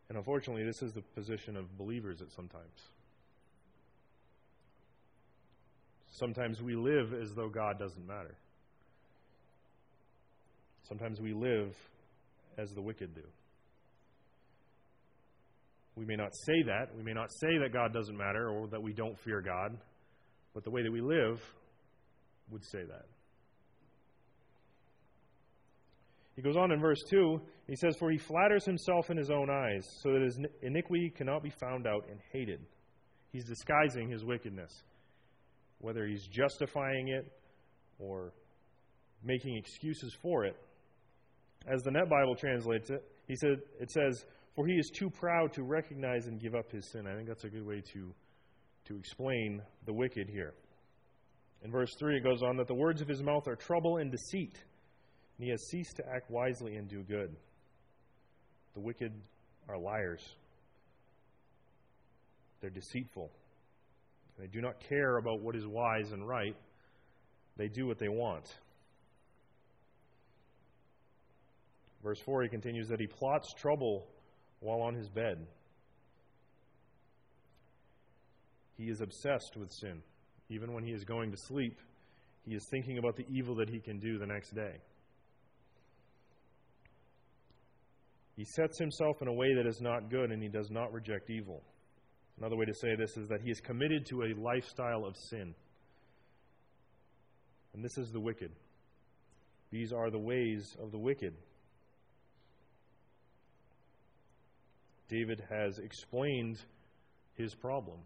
And 0.10 0.18
unfortunately, 0.18 0.66
this 0.66 0.82
is 0.82 0.92
the 0.94 1.02
position 1.02 1.56
of 1.56 1.78
believers 1.78 2.22
at 2.22 2.32
sometimes. 2.36 2.66
Sometimes 6.14 6.62
we 6.62 6.76
live 6.76 7.14
as 7.14 7.34
though 7.36 7.50
God 7.50 7.78
doesn't 7.80 8.06
matter. 8.06 8.36
Sometimes 10.92 11.22
we 11.22 11.32
live 11.32 11.74
as 12.58 12.74
the 12.74 12.82
wicked 12.82 13.16
do. 13.16 13.22
We 15.96 16.04
may 16.04 16.18
not 16.18 16.32
say 16.46 16.64
that. 16.64 16.94
We 16.94 17.02
may 17.02 17.14
not 17.14 17.30
say 17.32 17.60
that 17.64 17.72
God 17.72 17.94
doesn't 17.94 18.18
matter 18.18 18.50
or 18.50 18.68
that 18.68 18.84
we 18.84 18.92
don't 18.92 19.18
fear 19.20 19.40
God, 19.40 19.78
but 20.54 20.66
the 20.66 20.70
way 20.70 20.84
that 20.84 20.92
we 20.92 21.00
live 21.00 21.40
would 22.52 22.66
say 22.66 22.84
that. 22.84 23.06
He 26.36 26.42
goes 26.42 26.58
on 26.58 26.74
in 26.74 26.82
verse 26.82 27.00
2. 27.10 27.40
He 27.70 27.76
says, 27.78 27.96
For 27.98 28.12
he 28.12 28.18
flatters 28.18 28.66
himself 28.66 29.10
in 29.10 29.16
his 29.16 29.30
own 29.30 29.50
eyes, 29.50 29.88
so 30.04 30.12
that 30.12 30.22
his 30.22 30.38
iniquity 30.62 31.10
cannot 31.16 31.42
be 31.42 31.52
found 31.52 31.88
out 31.88 32.06
and 32.10 32.20
hated. 32.34 32.60
He's 33.32 33.46
disguising 33.46 34.10
his 34.10 34.26
wickedness, 34.26 34.74
whether 35.80 36.06
he's 36.06 36.28
justifying 36.28 37.08
it 37.08 37.32
or 37.98 38.34
making 39.24 39.56
excuses 39.56 40.14
for 40.22 40.44
it. 40.44 40.58
As 41.68 41.82
the 41.84 41.92
Net 41.92 42.10
Bible 42.10 42.36
translates 42.36 42.90
it, 42.90 43.04
he 43.28 43.36
said, 43.36 43.60
it 43.80 43.92
says, 43.92 44.26
For 44.56 44.66
he 44.66 44.74
is 44.74 44.90
too 44.90 45.10
proud 45.10 45.54
to 45.54 45.64
recognize 45.64 46.28
and 46.28 46.40
give 46.40 46.56
up 46.56 46.72
his 46.72 46.90
sin. 46.92 47.08
I 47.08 47.16
think 47.16 47.28
that's 47.28 47.44
a 47.44 47.50
good 47.50 47.66
way 47.66 47.82
to, 47.94 48.14
to 48.86 48.96
explain 48.98 49.62
the 49.86 49.94
wicked 49.94 50.28
here. 50.30 50.54
In 51.64 51.72
verse 51.72 51.94
3, 52.00 52.18
it 52.18 52.24
goes 52.24 52.42
on 52.42 52.58
that 52.58 52.68
the 52.68 52.74
words 52.74 53.02
of 53.02 53.08
his 53.08 53.22
mouth 53.22 53.48
are 53.48 53.56
trouble 53.56 53.98
and 53.98 54.12
deceit, 54.12 54.58
and 55.38 55.46
he 55.46 55.52
has 55.52 55.62
ceased 55.70 55.98
to 55.98 56.04
act 56.10 56.32
wisely 56.32 56.76
and 56.76 56.88
do 56.88 57.04
good. 57.04 57.36
The 58.74 58.80
wicked 58.80 59.14
are 59.70 59.78
liars, 59.78 60.24
they're 62.62 62.70
deceitful. 62.70 63.32
They 64.40 64.48
do 64.48 64.62
not 64.62 64.80
care 64.90 65.18
about 65.18 65.42
what 65.42 65.56
is 65.56 65.68
wise 65.68 66.14
and 66.14 66.28
right, 66.28 66.56
they 67.58 67.68
do 67.68 67.86
what 67.86 68.00
they 68.00 68.10
want. 68.10 68.46
Verse 72.04 72.20
4, 72.20 72.44
he 72.44 72.50
continues 72.50 72.88
that 72.88 73.00
he 73.00 73.08
plots 73.08 73.54
trouble 73.54 74.08
while 74.60 74.82
on 74.82 74.96
his 74.96 75.10
bed. 75.10 75.46
He 78.78 78.90
is 78.90 79.02
obsessed 79.02 79.56
with 79.56 79.72
sin. 79.72 80.02
Even 80.50 80.74
when 80.74 80.84
he 80.84 80.92
is 80.92 81.04
going 81.04 81.32
to 81.32 81.38
sleep, 81.38 81.80
he 82.44 82.56
is 82.56 82.66
thinking 82.72 82.98
about 82.98 83.16
the 83.16 83.26
evil 83.30 83.56
that 83.56 83.70
he 83.70 83.80
can 83.80 84.00
do 84.00 84.18
the 84.18 84.26
next 84.26 84.56
day. 84.56 84.78
He 88.36 88.46
sets 88.46 88.80
himself 88.80 89.22
in 89.22 89.28
a 89.28 89.34
way 89.34 89.54
that 89.54 89.68
is 89.68 89.82
not 89.82 90.10
good 90.10 90.32
and 90.32 90.42
he 90.42 90.50
does 90.50 90.72
not 90.72 90.92
reject 90.92 91.30
evil. 91.30 91.62
Another 92.40 92.56
way 92.56 92.66
to 92.66 92.74
say 92.74 92.96
this 92.96 93.16
is 93.18 93.28
that 93.28 93.42
he 93.42 93.52
is 93.52 93.60
committed 93.60 94.06
to 94.08 94.24
a 94.24 94.34
lifestyle 94.34 95.06
of 95.06 95.16
sin. 95.16 95.54
And 97.74 97.84
this 97.84 97.98
is 97.98 98.12
the 98.12 98.20
wicked. 98.20 98.52
These 99.70 99.94
are 99.94 100.10
the 100.10 100.20
ways 100.20 100.76
of 100.82 100.92
the 100.92 100.98
wicked. 100.98 101.36
David 105.12 105.44
has 105.50 105.78
explained 105.80 106.58
his 107.36 107.54
problem, 107.54 108.00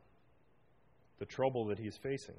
the 1.19 1.25
trouble 1.25 1.67
that 1.67 1.77
he's 1.77 1.95
facing. 2.01 2.35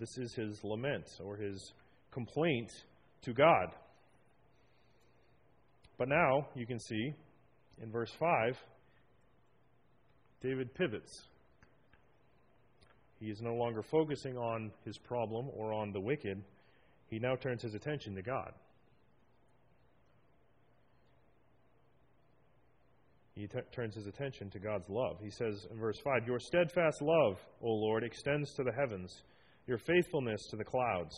This 0.00 0.18
is 0.18 0.34
his 0.34 0.58
lament 0.64 1.06
or 1.24 1.36
his 1.36 1.72
complaint 2.10 2.70
to 3.22 3.32
God. 3.32 3.68
But 5.98 6.08
now 6.08 6.48
you 6.56 6.66
can 6.66 6.80
see 6.80 7.14
in 7.80 7.92
verse 7.92 8.10
5, 8.18 8.56
David 10.42 10.74
pivots. 10.74 11.22
He 13.20 13.26
is 13.26 13.40
no 13.40 13.54
longer 13.54 13.82
focusing 13.82 14.36
on 14.36 14.72
his 14.84 14.98
problem 14.98 15.46
or 15.56 15.72
on 15.72 15.92
the 15.92 16.00
wicked. 16.00 16.42
He 17.08 17.20
now 17.20 17.36
turns 17.36 17.62
his 17.62 17.74
attention 17.74 18.16
to 18.16 18.22
God. 18.22 18.52
He 23.38 23.46
t- 23.46 23.58
turns 23.72 23.94
his 23.94 24.06
attention 24.06 24.50
to 24.50 24.58
God's 24.58 24.88
love. 24.88 25.18
He 25.22 25.30
says 25.30 25.66
in 25.70 25.78
verse 25.78 25.98
5 26.02 26.26
Your 26.26 26.40
steadfast 26.40 27.00
love, 27.00 27.38
O 27.62 27.68
Lord, 27.68 28.02
extends 28.02 28.52
to 28.54 28.64
the 28.64 28.72
heavens, 28.72 29.22
your 29.66 29.78
faithfulness 29.78 30.40
to 30.50 30.56
the 30.56 30.64
clouds. 30.64 31.14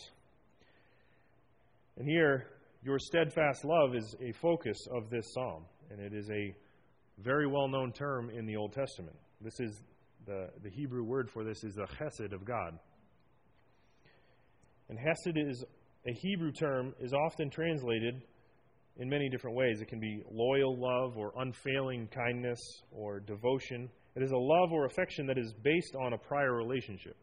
And 1.96 2.06
here, 2.06 2.46
your 2.82 2.98
steadfast 2.98 3.64
love 3.64 3.94
is 3.94 4.14
a 4.20 4.32
focus 4.32 4.76
of 4.94 5.08
this 5.08 5.32
psalm, 5.32 5.64
and 5.90 6.00
it 6.00 6.12
is 6.12 6.28
a 6.30 6.54
very 7.22 7.46
well 7.46 7.68
known 7.68 7.92
term 7.92 8.30
in 8.30 8.46
the 8.46 8.56
Old 8.56 8.72
Testament. 8.72 9.16
This 9.40 9.58
is 9.58 9.82
the, 10.26 10.50
the 10.62 10.70
Hebrew 10.70 11.02
word 11.02 11.30
for 11.30 11.42
this 11.42 11.64
is 11.64 11.74
the 11.74 11.86
chesed 11.86 12.32
of 12.32 12.44
God. 12.44 12.78
And 14.88 14.98
chesed 14.98 15.48
is 15.48 15.64
a 16.06 16.12
Hebrew 16.12 16.52
term, 16.52 16.94
is 17.00 17.12
often 17.12 17.50
translated 17.50 18.22
in 18.98 19.08
many 19.08 19.28
different 19.28 19.56
ways. 19.56 19.80
It 19.80 19.88
can 19.88 20.00
be 20.00 20.22
loyal 20.30 20.76
love 20.76 21.16
or 21.16 21.32
unfailing 21.38 22.08
kindness 22.08 22.60
or 22.92 23.20
devotion. 23.20 23.88
It 24.16 24.22
is 24.22 24.32
a 24.32 24.36
love 24.36 24.72
or 24.72 24.86
affection 24.86 25.26
that 25.26 25.38
is 25.38 25.52
based 25.62 25.94
on 25.96 26.12
a 26.12 26.18
prior 26.18 26.54
relationship. 26.54 27.16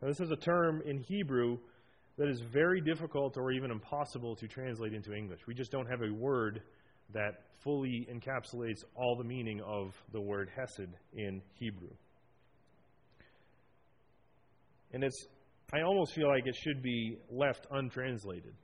Now, 0.00 0.08
this 0.08 0.20
is 0.20 0.30
a 0.30 0.36
term 0.36 0.82
in 0.86 0.98
Hebrew 0.98 1.58
that 2.16 2.28
is 2.28 2.40
very 2.52 2.80
difficult 2.80 3.36
or 3.36 3.50
even 3.52 3.70
impossible 3.70 4.36
to 4.36 4.46
translate 4.46 4.92
into 4.92 5.14
English. 5.14 5.40
We 5.46 5.54
just 5.54 5.72
don't 5.72 5.86
have 5.86 6.02
a 6.02 6.12
word 6.12 6.62
that 7.12 7.44
fully 7.62 8.06
encapsulates 8.12 8.84
all 8.94 9.16
the 9.16 9.24
meaning 9.24 9.60
of 9.62 9.94
the 10.12 10.20
word 10.20 10.50
hesed 10.54 10.88
in 11.14 11.42
Hebrew. 11.54 11.90
And 14.92 15.04
it's 15.04 15.26
I 15.72 15.82
almost 15.82 16.14
feel 16.14 16.28
like 16.28 16.46
it 16.46 16.56
should 16.56 16.82
be 16.82 17.16
left 17.30 17.66
untranslated 17.70 18.54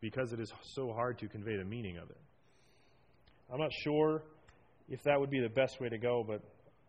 because 0.00 0.32
it 0.32 0.40
is 0.40 0.52
so 0.62 0.92
hard 0.92 1.18
to 1.18 1.28
convey 1.28 1.56
the 1.56 1.64
meaning 1.64 1.96
of 1.96 2.10
it. 2.10 2.18
I'm 3.52 3.60
not 3.60 3.70
sure 3.84 4.22
if 4.88 5.02
that 5.04 5.18
would 5.18 5.30
be 5.30 5.40
the 5.40 5.48
best 5.48 5.80
way 5.80 5.88
to 5.88 5.98
go, 5.98 6.24
but 6.26 6.42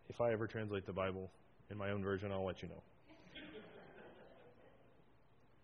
if 0.09 0.21
I 0.21 0.31
ever 0.31 0.47
translate 0.47 0.85
the 0.85 0.93
Bible 0.93 1.29
in 1.69 1.77
my 1.77 1.91
own 1.91 2.03
version, 2.03 2.31
I'll 2.31 2.45
let 2.45 2.61
you 2.61 2.69
know. 2.69 2.83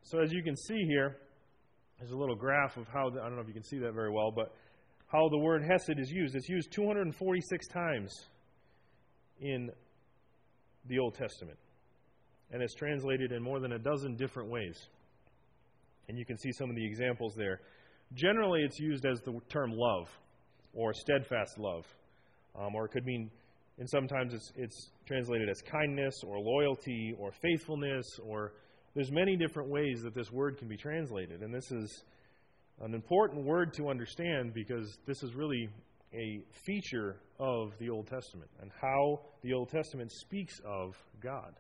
so, 0.03 0.19
as 0.19 0.31
you 0.31 0.43
can 0.43 0.55
see 0.55 0.83
here, 0.88 1.17
there's 2.00 2.12
a 2.12 2.17
little 2.17 2.35
graph 2.35 2.77
of 2.77 2.88
how, 2.88 3.09
the, 3.09 3.21
I 3.21 3.23
don't 3.25 3.35
know 3.35 3.41
if 3.41 3.47
you 3.47 3.53
can 3.53 3.63
see 3.63 3.79
that 3.79 3.93
very 3.93 4.12
well, 4.12 4.31
but 4.31 4.53
how 5.07 5.29
the 5.29 5.38
word 5.38 5.63
Hesed 5.63 6.00
is 6.00 6.09
used. 6.09 6.35
It's 6.35 6.50
used 6.50 6.71
246 6.71 7.67
times 7.67 8.12
in 9.39 9.69
the 10.88 11.00
Old 11.00 11.15
Testament, 11.15 11.57
and 12.51 12.62
it's 12.62 12.73
translated 12.73 13.31
in 13.31 13.41
more 13.41 13.59
than 13.59 13.73
a 13.73 13.79
dozen 13.79 14.15
different 14.15 14.50
ways. 14.50 14.88
And 16.07 16.17
you 16.17 16.25
can 16.25 16.38
see 16.38 16.51
some 16.51 16.69
of 16.69 16.75
the 16.75 16.86
examples 16.86 17.33
there. 17.36 17.62
Generally, 18.13 18.63
it's 18.63 18.79
used 18.79 19.05
as 19.05 19.22
the 19.22 19.39
term 19.50 19.72
love 19.74 20.10
or 20.74 20.93
steadfast 20.93 21.57
love, 21.57 21.86
um, 22.60 22.75
or 22.75 22.86
it 22.86 22.91
could 22.91 23.05
mean, 23.05 23.29
and 23.79 23.89
sometimes 23.89 24.33
it's, 24.33 24.51
it's 24.55 24.91
translated 25.07 25.50
as 25.50 25.62
kindness 25.62 26.15
or 26.25 26.39
loyalty 26.39 27.15
or 27.17 27.31
faithfulness, 27.31 28.05
or 28.24 28.53
there's 28.95 29.12
many 29.12 29.36
different 29.36 29.69
ways 29.69 30.01
that 30.03 30.13
this 30.13 30.31
word 30.31 30.57
can 30.57 30.67
be 30.67 30.77
translated. 30.77 31.41
And 31.41 31.53
this 31.53 31.72
is 31.72 32.03
an 32.81 32.93
important 32.93 33.45
word 33.45 33.74
to 33.75 33.89
understand 33.89 34.53
because 34.53 34.98
this 35.07 35.24
is 35.24 35.33
really 35.33 35.69
a 36.13 36.43
feature 36.65 37.17
of 37.39 37.72
the 37.79 37.89
Old 37.89 38.07
Testament 38.07 38.50
and 38.62 38.72
how 38.79 39.22
the 39.41 39.53
Old 39.53 39.69
Testament 39.69 40.12
speaks 40.12 40.60
of 40.65 40.95
God. 41.22 41.53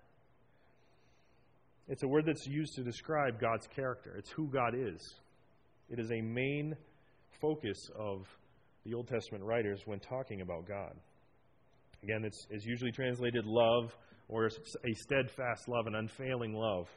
It's 1.87 2.03
a 2.03 2.07
word 2.07 2.25
that's 2.25 2.47
used 2.47 2.75
to 2.75 2.83
describe 2.83 3.39
God's 3.39 3.67
character. 3.67 4.15
It's 4.17 4.29
who 4.29 4.47
God 4.47 4.73
is. 4.75 5.15
It 5.89 5.99
is 5.99 6.11
a 6.11 6.21
main 6.21 6.75
focus 7.41 7.77
of 7.97 8.25
the 8.85 8.93
Old 8.93 9.07
Testament 9.07 9.43
writers 9.43 9.81
when 9.85 9.99
talking 9.99 10.41
about 10.41 10.67
God. 10.67 10.93
Again, 12.03 12.23
it's, 12.25 12.47
it's 12.49 12.65
usually 12.65 12.91
translated 12.91 13.45
love 13.45 13.95
or 14.29 14.47
a 14.47 14.93
steadfast 14.95 15.67
love, 15.67 15.87
an 15.87 15.95
unfailing 15.95 16.53
love. 16.53 16.87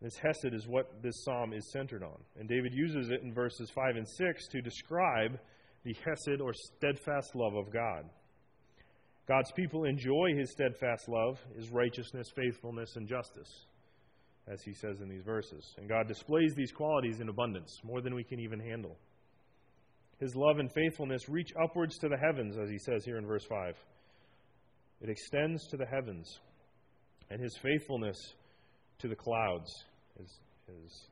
This 0.00 0.16
Hesed 0.16 0.52
is 0.52 0.66
what 0.66 1.02
this 1.02 1.22
psalm 1.24 1.52
is 1.52 1.70
centered 1.70 2.02
on. 2.02 2.18
And 2.38 2.48
David 2.48 2.72
uses 2.74 3.10
it 3.10 3.22
in 3.22 3.32
verses 3.32 3.70
5 3.70 3.96
and 3.96 4.08
6 4.08 4.48
to 4.48 4.60
describe 4.60 5.38
the 5.84 5.94
Hesed 6.04 6.40
or 6.40 6.52
steadfast 6.52 7.34
love 7.34 7.54
of 7.54 7.72
God. 7.72 8.04
God's 9.28 9.52
people 9.52 9.84
enjoy 9.84 10.34
his 10.36 10.50
steadfast 10.50 11.08
love, 11.08 11.38
his 11.56 11.70
righteousness, 11.70 12.28
faithfulness, 12.34 12.96
and 12.96 13.06
justice, 13.06 13.66
as 14.48 14.62
he 14.62 14.74
says 14.74 15.00
in 15.00 15.08
these 15.08 15.22
verses. 15.22 15.74
And 15.78 15.88
God 15.88 16.08
displays 16.08 16.54
these 16.54 16.72
qualities 16.72 17.20
in 17.20 17.28
abundance, 17.28 17.80
more 17.84 18.00
than 18.00 18.14
we 18.14 18.24
can 18.24 18.40
even 18.40 18.58
handle. 18.58 18.96
His 20.18 20.34
love 20.34 20.58
and 20.58 20.70
faithfulness 20.72 21.28
reach 21.28 21.52
upwards 21.60 21.98
to 21.98 22.08
the 22.08 22.16
heavens, 22.16 22.56
as 22.56 22.68
he 22.68 22.78
says 22.78 23.04
here 23.04 23.18
in 23.18 23.26
verse 23.26 23.44
5. 23.44 23.76
It 25.02 25.08
extends 25.08 25.66
to 25.68 25.76
the 25.76 25.86
heavens, 25.86 26.40
and 27.30 27.40
his 27.40 27.56
faithfulness 27.56 28.16
to 28.98 29.08
the 29.08 29.16
clouds. 29.16 29.70
His, 30.18 30.38
his, 30.66 31.08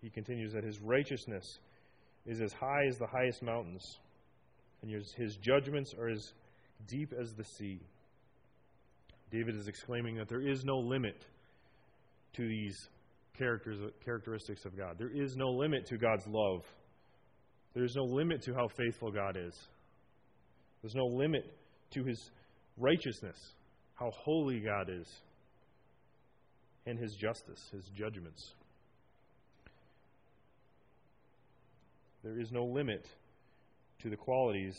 he 0.00 0.10
continues 0.10 0.52
that 0.52 0.64
his 0.64 0.80
righteousness 0.80 1.58
is 2.26 2.40
as 2.40 2.52
high 2.52 2.86
as 2.88 2.96
the 2.96 3.06
highest 3.06 3.42
mountains, 3.42 3.98
and 4.84 5.04
his, 5.16 5.36
judgments 5.36 5.94
are 5.98 6.08
as 6.08 6.32
deep 6.86 7.12
as 7.18 7.32
the 7.32 7.44
sea. 7.44 7.80
David 9.30 9.56
is 9.56 9.66
exclaiming 9.66 10.16
that 10.16 10.28
there 10.28 10.46
is 10.46 10.62
no 10.64 10.78
limit 10.78 11.24
to 12.34 12.46
these 12.46 12.76
characters, 13.38 13.78
characteristics 14.04 14.64
of 14.66 14.76
God. 14.76 14.96
There 14.98 15.10
is 15.10 15.36
no 15.36 15.48
limit 15.48 15.86
to 15.86 15.96
God's 15.96 16.26
love. 16.26 16.64
There 17.72 17.84
is 17.84 17.96
no 17.96 18.04
limit 18.04 18.42
to 18.42 18.54
how 18.54 18.68
faithful 18.68 19.10
God 19.10 19.36
is. 19.36 19.54
There's 20.82 20.94
no 20.94 21.06
limit 21.06 21.50
to 21.92 22.04
his 22.04 22.30
righteousness, 22.76 23.38
how 23.94 24.10
holy 24.10 24.60
God 24.60 24.90
is, 24.90 25.08
and 26.86 26.98
his 26.98 27.14
justice, 27.14 27.70
his 27.72 27.84
judgments. 27.96 28.52
There 32.22 32.38
is 32.38 32.52
no 32.52 32.64
limit 32.64 33.06
to 34.00 34.10
the 34.10 34.16
qualities 34.16 34.76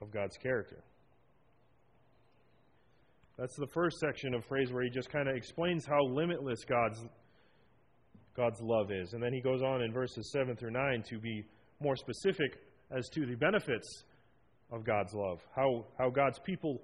of 0.00 0.10
God's 0.10 0.36
character. 0.36 0.82
That's 3.38 3.56
the 3.56 3.66
first 3.66 3.98
section 3.98 4.34
of 4.34 4.44
phrase 4.46 4.72
where 4.72 4.82
he 4.82 4.90
just 4.90 5.10
kind 5.10 5.28
of 5.28 5.36
explains 5.36 5.84
how 5.84 6.02
limitless 6.02 6.64
God's 6.64 7.04
God's 8.36 8.60
love 8.60 8.90
is. 8.92 9.14
And 9.14 9.22
then 9.22 9.32
he 9.32 9.40
goes 9.40 9.62
on 9.62 9.82
in 9.82 9.92
verses 9.92 10.30
7 10.30 10.56
through 10.56 10.72
9 10.72 11.04
to 11.08 11.18
be 11.18 11.44
more 11.80 11.96
specific 11.96 12.58
as 12.90 13.08
to 13.10 13.26
the 13.26 13.34
benefits 13.34 14.04
of 14.70 14.84
God's 14.84 15.14
love, 15.14 15.40
how, 15.54 15.86
how 15.98 16.10
God's 16.10 16.38
people 16.40 16.82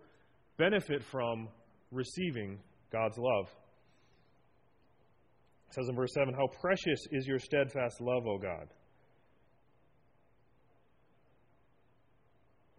benefit 0.57 1.02
from 1.05 1.49
receiving 1.91 2.59
God's 2.91 3.19
love. 3.19 3.49
It 5.69 5.75
says 5.75 5.88
in 5.88 5.95
verse 5.95 6.12
7 6.14 6.33
How 6.35 6.47
precious 6.61 7.07
is 7.11 7.26
your 7.26 7.38
steadfast 7.38 8.00
love, 8.00 8.26
O 8.26 8.38
God. 8.38 8.69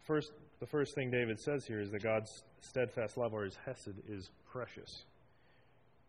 First, 0.06 0.32
the 0.60 0.68
first 0.68 0.96
thing 0.96 1.10
David 1.10 1.40
says 1.40 1.66
here 1.66 1.80
is 1.80 1.92
that 1.92 2.04
God's 2.04 2.30
steadfast 2.62 3.18
love, 3.18 3.34
or 3.34 3.46
his 3.46 3.58
hesed, 3.66 4.00
is 4.08 4.30
precious. 4.52 5.06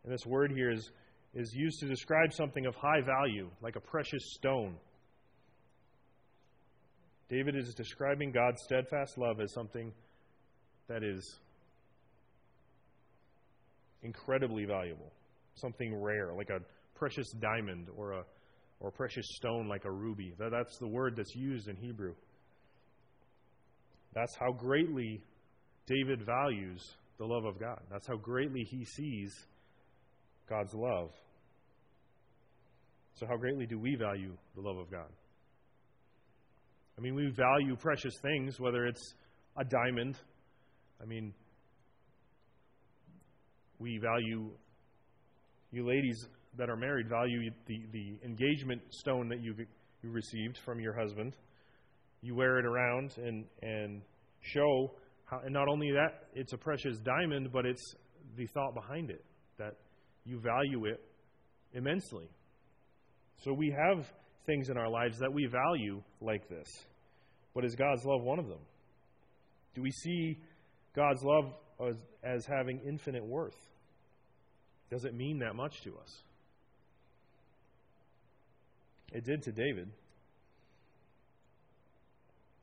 And 0.02 0.12
this 0.12 0.26
word 0.26 0.52
here 0.52 0.70
is, 0.70 0.90
is 1.34 1.52
used 1.54 1.80
to 1.80 1.86
describe 1.86 2.32
something 2.32 2.66
of 2.66 2.74
high 2.74 3.00
value, 3.00 3.48
like 3.62 3.76
a 3.76 3.80
precious 3.80 4.22
stone. 4.34 4.74
David 7.28 7.56
is 7.56 7.74
describing 7.74 8.32
God's 8.32 8.62
steadfast 8.62 9.16
love 9.16 9.40
as 9.40 9.52
something 9.52 9.92
that 10.88 11.02
is 11.02 11.38
incredibly 14.02 14.66
valuable, 14.66 15.10
something 15.54 16.00
rare, 16.02 16.32
like 16.36 16.50
a 16.50 16.58
precious 16.94 17.30
diamond 17.40 17.88
or 17.96 18.12
a 18.12 18.24
or 18.80 18.88
a 18.88 18.92
precious 18.92 19.24
stone 19.36 19.66
like 19.66 19.84
a 19.84 19.90
ruby. 19.90 20.34
That's 20.38 20.76
the 20.78 20.88
word 20.88 21.14
that's 21.16 21.34
used 21.34 21.68
in 21.68 21.76
Hebrew. 21.76 22.14
That's 24.14 24.34
how 24.36 24.52
greatly 24.52 25.20
David 25.86 26.24
values 26.24 26.82
the 27.18 27.24
love 27.24 27.44
of 27.44 27.58
God. 27.58 27.80
That's 27.90 28.06
how 28.06 28.16
greatly 28.16 28.64
he 28.70 28.84
sees 28.84 29.32
God's 30.48 30.74
love. 30.74 31.10
So, 33.14 33.26
how 33.26 33.36
greatly 33.36 33.66
do 33.66 33.78
we 33.78 33.96
value 33.96 34.36
the 34.56 34.60
love 34.60 34.76
of 34.76 34.90
God? 34.90 35.10
I 36.98 37.00
mean, 37.00 37.14
we 37.14 37.32
value 37.36 37.76
precious 37.76 38.14
things, 38.22 38.60
whether 38.60 38.86
it's 38.86 39.14
a 39.56 39.64
diamond. 39.64 40.16
I 41.02 41.06
mean, 41.06 41.32
we 43.78 43.98
value, 43.98 44.50
you 45.72 45.86
ladies 45.86 46.26
that 46.56 46.70
are 46.70 46.76
married, 46.76 47.08
value 47.08 47.50
the, 47.66 47.82
the 47.92 48.18
engagement 48.24 48.80
stone 48.90 49.28
that 49.28 49.42
you 49.42 49.54
you 50.02 50.10
received 50.10 50.58
from 50.64 50.80
your 50.80 50.92
husband. 50.92 51.34
You 52.24 52.34
wear 52.34 52.58
it 52.58 52.64
around 52.64 53.12
and, 53.18 53.44
and 53.60 54.00
show 54.40 54.92
how, 55.26 55.40
and 55.44 55.52
not 55.52 55.68
only 55.68 55.90
that, 55.92 56.28
it's 56.34 56.54
a 56.54 56.56
precious 56.56 56.96
diamond, 57.00 57.52
but 57.52 57.66
it's 57.66 57.94
the 58.38 58.46
thought 58.46 58.74
behind 58.74 59.10
it 59.10 59.22
that 59.58 59.74
you 60.24 60.40
value 60.40 60.86
it 60.86 61.04
immensely. 61.74 62.30
So 63.44 63.52
we 63.52 63.70
have 63.70 64.06
things 64.46 64.70
in 64.70 64.78
our 64.78 64.88
lives 64.88 65.18
that 65.18 65.30
we 65.30 65.46
value 65.46 66.02
like 66.22 66.48
this. 66.48 66.66
But 67.54 67.66
is 67.66 67.74
God's 67.74 68.06
love 68.06 68.22
one 68.22 68.38
of 68.38 68.48
them? 68.48 68.60
Do 69.74 69.82
we 69.82 69.90
see 69.90 70.38
God's 70.96 71.22
love 71.22 71.52
as, 71.90 71.96
as 72.22 72.46
having 72.46 72.80
infinite 72.88 73.24
worth? 73.24 73.58
Does 74.90 75.04
it 75.04 75.14
mean 75.14 75.40
that 75.40 75.54
much 75.54 75.82
to 75.82 75.90
us? 75.90 76.22
It 79.12 79.24
did 79.24 79.42
to 79.42 79.52
David. 79.52 79.90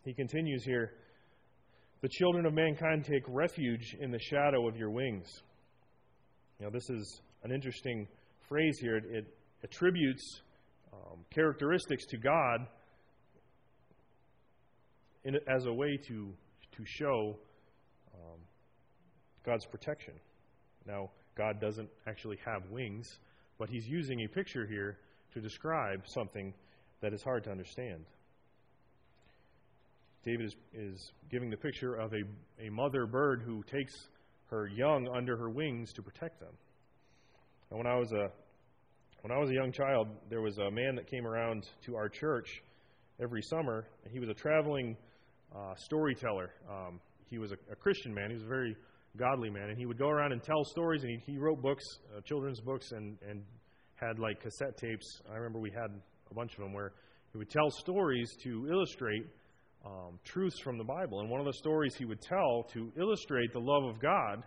He 0.04 0.14
continues 0.14 0.64
here 0.64 0.92
The 2.02 2.10
children 2.10 2.46
of 2.46 2.54
mankind 2.54 3.06
take 3.06 3.24
refuge 3.28 3.96
in 4.00 4.12
the 4.12 4.20
shadow 4.20 4.68
of 4.68 4.76
your 4.76 4.90
wings. 4.90 5.28
Now, 6.60 6.70
this 6.70 6.90
is 6.90 7.22
an 7.44 7.52
interesting 7.52 8.08
phrase 8.48 8.78
here. 8.80 8.98
It, 8.98 9.06
it 9.10 9.38
attributes 9.64 10.42
um, 10.94 11.20
characteristics 11.34 12.06
to 12.08 12.18
God 12.18 12.68
in, 15.24 15.36
as 15.48 15.66
a 15.66 15.74
way 15.74 15.98
to, 16.08 16.34
to 16.76 16.86
show 16.86 17.36
um, 18.16 18.40
God's 19.46 19.66
protection. 19.66 20.14
Now, 20.88 21.12
God 21.38 21.62
doesn't 21.62 21.90
actually 22.08 22.38
have 22.46 22.70
wings, 22.72 23.08
but 23.58 23.70
he's 23.70 23.88
using 23.88 24.22
a 24.22 24.28
picture 24.28 24.66
here 24.66 24.98
to 25.34 25.40
describe 25.40 26.02
something 26.08 26.54
that 27.02 27.14
is 27.14 27.24
hard 27.24 27.44
to 27.44 27.52
understand. 27.52 28.06
David 30.24 30.46
is, 30.46 30.56
is 30.74 31.12
giving 31.30 31.50
the 31.50 31.58
picture 31.58 31.96
of 31.96 32.14
a, 32.14 32.66
a 32.66 32.70
mother 32.70 33.06
bird 33.06 33.42
who 33.46 33.64
takes 33.64 33.94
her 34.52 34.68
young 34.68 35.08
under 35.16 35.36
her 35.36 35.50
wings 35.50 35.94
to 35.94 36.02
protect 36.02 36.40
them. 36.40 36.54
And 37.70 37.78
when 37.78 37.88
I 37.88 37.98
was 37.98 38.12
a 38.12 38.30
when 39.22 39.32
I 39.32 39.38
was 39.38 39.52
a 39.52 39.54
young 39.54 39.72
child, 39.72 40.08
there 40.30 40.42
was 40.42 40.58
a 40.58 40.72
man 40.72 40.96
that 40.96 41.10
came 41.10 41.28
around 41.28 41.70
to 41.86 41.96
our 41.96 42.10
church 42.10 42.64
every 43.22 43.42
summer, 43.44 43.86
and 44.04 44.12
he 44.12 44.20
was 44.20 44.30
a 44.30 44.34
traveling 44.34 44.98
uh, 45.56 45.76
storyteller. 45.76 46.50
Um, 46.68 47.00
he 47.30 47.38
was 47.38 47.52
a, 47.52 47.56
a, 47.72 47.76
Christian 47.76 48.16
man. 48.16 48.30
He 48.30 48.34
was 48.34 48.44
a 48.44 48.48
very 48.48 48.76
godly 49.18 49.52
man, 49.52 49.70
and 49.70 49.78
he 49.78 49.86
would 49.86 50.00
go 50.00 50.10
around 50.10 50.32
and 50.32 50.42
tell 50.42 50.64
stories. 50.64 51.04
And 51.04 51.22
he, 51.22 51.34
he 51.34 51.38
wrote 51.38 51.62
books, 51.62 51.86
uh, 52.18 52.22
children's 52.22 52.60
books, 52.60 52.92
and 52.94 53.18
and 53.30 53.44
had 53.96 54.18
like 54.18 54.42
cassette 54.42 54.76
tapes. 54.78 55.22
I 55.32 55.36
remember 55.36 55.60
we 55.60 55.70
had 55.70 55.92
a 56.32 56.34
bunch 56.34 56.54
of 56.54 56.60
them 56.60 56.74
where 56.74 56.94
he 57.32 57.38
would 57.38 57.50
tell 57.50 57.70
stories 57.70 58.36
to 58.44 58.68
illustrate 58.72 59.28
um, 59.86 60.20
truths 60.24 60.60
from 60.60 60.78
the 60.78 60.84
Bible. 60.84 61.22
And 61.22 61.30
one 61.30 61.40
of 61.40 61.46
the 61.46 61.54
stories 61.54 61.96
he 61.96 62.06
would 62.06 62.22
tell 62.22 62.64
to 62.74 62.92
illustrate 62.98 63.54
the 63.54 63.60
love 63.60 63.84
of 63.84 64.00
God 64.00 64.44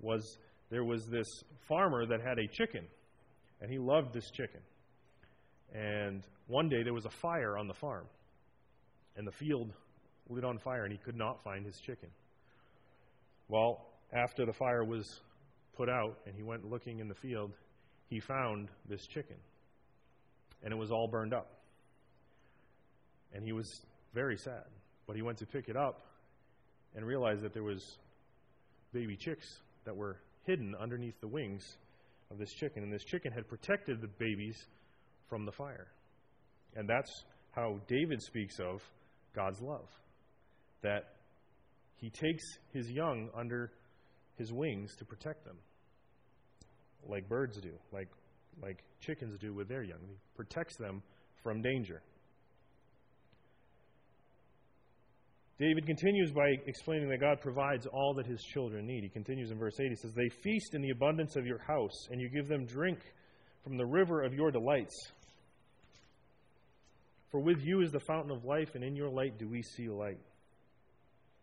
was 0.00 0.38
there 0.70 0.84
was 0.84 1.06
this 1.06 1.26
farmer 1.68 2.06
that 2.06 2.20
had 2.20 2.38
a 2.38 2.48
chicken 2.48 2.86
and 3.62 3.70
he 3.70 3.78
loved 3.78 4.12
this 4.12 4.28
chicken. 4.30 4.60
And 5.72 6.22
one 6.48 6.68
day 6.68 6.82
there 6.82 6.92
was 6.92 7.06
a 7.06 7.10
fire 7.10 7.56
on 7.56 7.68
the 7.68 7.74
farm, 7.74 8.04
and 9.16 9.26
the 9.26 9.32
field 9.32 9.72
lit 10.28 10.44
on 10.44 10.58
fire, 10.58 10.84
and 10.84 10.92
he 10.92 10.98
could 10.98 11.16
not 11.16 11.42
find 11.42 11.64
his 11.64 11.78
chicken. 11.78 12.08
Well, 13.48 13.86
after 14.12 14.44
the 14.44 14.52
fire 14.52 14.84
was 14.84 15.20
put 15.74 15.88
out 15.88 16.18
and 16.26 16.34
he 16.34 16.42
went 16.42 16.68
looking 16.68 16.98
in 16.98 17.08
the 17.08 17.14
field, 17.14 17.52
he 18.10 18.20
found 18.20 18.68
this 18.88 19.06
chicken, 19.06 19.36
and 20.62 20.72
it 20.72 20.76
was 20.76 20.90
all 20.90 21.08
burned 21.08 21.32
up. 21.32 21.48
And 23.32 23.44
he 23.44 23.52
was 23.52 23.66
very 24.14 24.36
sad, 24.36 24.66
but 25.06 25.16
he 25.16 25.22
went 25.22 25.38
to 25.38 25.46
pick 25.46 25.68
it 25.68 25.76
up 25.76 26.06
and 26.94 27.04
realized 27.06 27.42
that 27.42 27.52
there 27.52 27.62
was 27.62 27.98
baby 28.92 29.16
chicks 29.16 29.46
that 29.84 29.96
were 29.96 30.16
hidden 30.44 30.74
underneath 30.80 31.18
the 31.20 31.28
wings 31.28 31.76
of 32.30 32.38
this 32.38 32.52
chicken, 32.52 32.82
and 32.82 32.92
this 32.92 33.04
chicken 33.04 33.32
had 33.32 33.48
protected 33.48 34.00
the 34.00 34.08
babies 34.18 34.56
from 35.28 35.44
the 35.44 35.52
fire. 35.52 35.88
And 36.76 36.88
that's 36.88 37.10
how 37.52 37.78
David 37.86 38.20
speaks 38.22 38.58
of 38.58 38.82
God's 39.34 39.60
love. 39.60 39.88
That 40.82 41.14
he 41.96 42.10
takes 42.10 42.42
his 42.72 42.90
young 42.90 43.28
under 43.36 43.70
his 44.36 44.52
wings 44.52 44.96
to 44.96 45.04
protect 45.04 45.44
them, 45.44 45.56
like 47.06 47.28
birds 47.28 47.58
do, 47.60 47.72
like, 47.92 48.08
like 48.62 48.82
chickens 49.00 49.38
do 49.38 49.54
with 49.54 49.68
their 49.68 49.82
young. 49.82 50.00
He 50.08 50.16
protects 50.34 50.76
them 50.78 51.02
from 51.42 51.62
danger. 51.62 52.02
David 55.62 55.86
continues 55.86 56.32
by 56.32 56.48
explaining 56.66 57.08
that 57.10 57.20
God 57.20 57.40
provides 57.40 57.86
all 57.86 58.14
that 58.14 58.26
his 58.26 58.42
children 58.42 58.84
need. 58.84 59.04
He 59.04 59.08
continues 59.08 59.52
in 59.52 59.58
verse 59.60 59.78
8. 59.78 59.90
He 59.90 59.94
says, 59.94 60.12
They 60.12 60.28
feast 60.28 60.74
in 60.74 60.82
the 60.82 60.90
abundance 60.90 61.36
of 61.36 61.46
your 61.46 61.60
house, 61.60 62.08
and 62.10 62.20
you 62.20 62.28
give 62.28 62.48
them 62.48 62.66
drink 62.66 62.98
from 63.62 63.76
the 63.76 63.86
river 63.86 64.22
of 64.22 64.34
your 64.34 64.50
delights. 64.50 65.12
For 67.30 67.38
with 67.38 67.60
you 67.62 67.80
is 67.80 67.92
the 67.92 68.00
fountain 68.00 68.32
of 68.32 68.44
life, 68.44 68.74
and 68.74 68.82
in 68.82 68.96
your 68.96 69.08
light 69.08 69.38
do 69.38 69.46
we 69.46 69.62
see 69.62 69.88
light. 69.88 70.18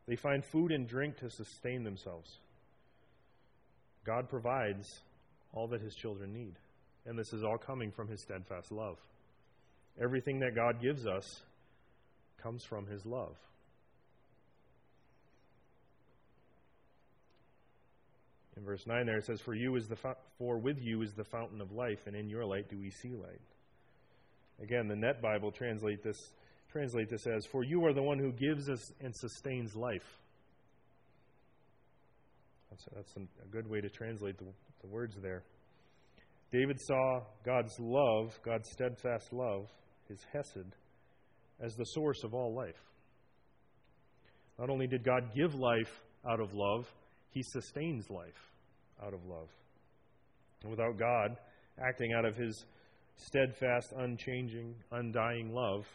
They 0.06 0.18
find 0.18 0.44
food 0.44 0.74
and 0.74 0.86
drink 0.86 1.16
to 1.20 1.30
sustain 1.30 1.86
themselves. 1.86 2.30
God 4.06 4.28
provides 4.28 4.86
all 5.54 5.70
that 5.70 5.80
his 5.80 5.96
children 5.96 6.34
need. 6.34 6.56
And 7.06 7.18
this 7.18 7.32
is 7.32 7.46
all 7.46 7.58
coming 7.58 7.90
from 7.90 8.10
his 8.10 8.22
steadfast 8.22 8.70
love. 8.70 8.98
Everything 10.04 10.40
that 10.40 10.56
God 10.56 10.82
gives 10.82 11.08
us 11.08 11.24
comes 12.44 12.66
from 12.66 12.86
his 12.86 13.06
love. 13.06 13.38
In 18.60 18.66
verse 18.66 18.86
9 18.86 19.06
there 19.06 19.18
it 19.18 19.26
says, 19.26 19.40
For 19.40 19.56
you 19.56 19.78
is 19.78 19.88
the 19.88 19.96
for 20.38 20.58
with 20.58 20.78
you 20.82 21.02
is 21.02 21.14
the 21.14 21.24
fountain 21.24 21.62
of 21.62 21.72
life, 21.72 22.08
and 22.08 22.16
in 22.16 22.28
your 22.28 22.46
light 22.46 22.70
do 22.70 22.78
we 22.78 22.92
see 22.92 23.16
light. 23.16 23.42
Again, 24.62 24.90
the 24.90 24.96
Net 24.96 25.22
Bible 25.22 25.52
translate 25.52 26.04
this 26.04 26.18
translate 26.70 27.10
this 27.10 27.26
as, 27.26 27.46
For 27.46 27.64
you 27.64 27.86
are 27.86 27.94
the 27.94 28.04
one 28.04 28.20
who 28.20 28.32
gives 28.34 28.70
us 28.70 28.92
and 29.00 29.16
sustains 29.16 29.76
life. 29.76 30.20
That's, 32.70 32.86
that's 32.94 33.14
a 33.16 33.48
good 33.50 33.68
way 33.68 33.82
to 33.82 33.90
translate 33.90 34.38
the, 34.38 34.46
the 34.82 34.88
words 34.88 35.16
there. 35.22 35.42
David 36.52 36.80
saw 36.82 37.22
God's 37.46 37.74
love, 37.80 38.38
God's 38.44 38.70
steadfast 38.72 39.32
love, 39.32 39.68
his 40.10 40.20
Hesed, 40.34 40.76
as 41.62 41.76
the 41.76 41.86
source 41.86 42.24
of 42.24 42.34
all 42.34 42.54
life. 42.54 42.82
Not 44.60 44.70
only 44.70 44.86
did 44.86 45.04
God 45.04 45.32
give 45.34 45.56
life 45.56 46.02
out 46.30 46.42
of 46.42 46.54
love, 46.54 46.92
he 47.32 47.42
sustains 47.42 48.10
life 48.10 48.49
out 49.06 49.14
of 49.14 49.26
love. 49.26 49.50
And 50.62 50.72
without 50.72 50.98
God 50.98 51.38
acting 51.82 52.14
out 52.14 52.26
of 52.26 52.36
his 52.36 52.66
steadfast, 53.16 53.94
unchanging, 53.98 54.76
undying 54.92 55.54
love, 55.54 55.86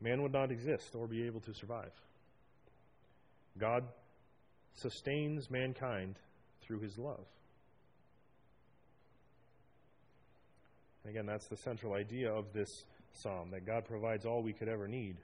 man 0.00 0.22
would 0.22 0.32
not 0.32 0.50
exist 0.50 0.94
or 0.94 1.06
be 1.06 1.24
able 1.26 1.40
to 1.40 1.54
survive. 1.54 1.92
God 3.58 3.84
sustains 4.74 5.50
mankind 5.50 6.16
through 6.62 6.80
his 6.80 6.98
love. 6.98 7.24
And 11.04 11.10
again, 11.10 11.26
that's 11.26 11.46
the 11.48 11.56
central 11.56 11.94
idea 11.94 12.32
of 12.32 12.46
this 12.52 12.84
psalm 13.12 13.50
that 13.52 13.66
God 13.66 13.84
provides 13.84 14.24
all 14.24 14.42
we 14.42 14.52
could 14.52 14.68
ever 14.68 14.88
need 14.88 15.16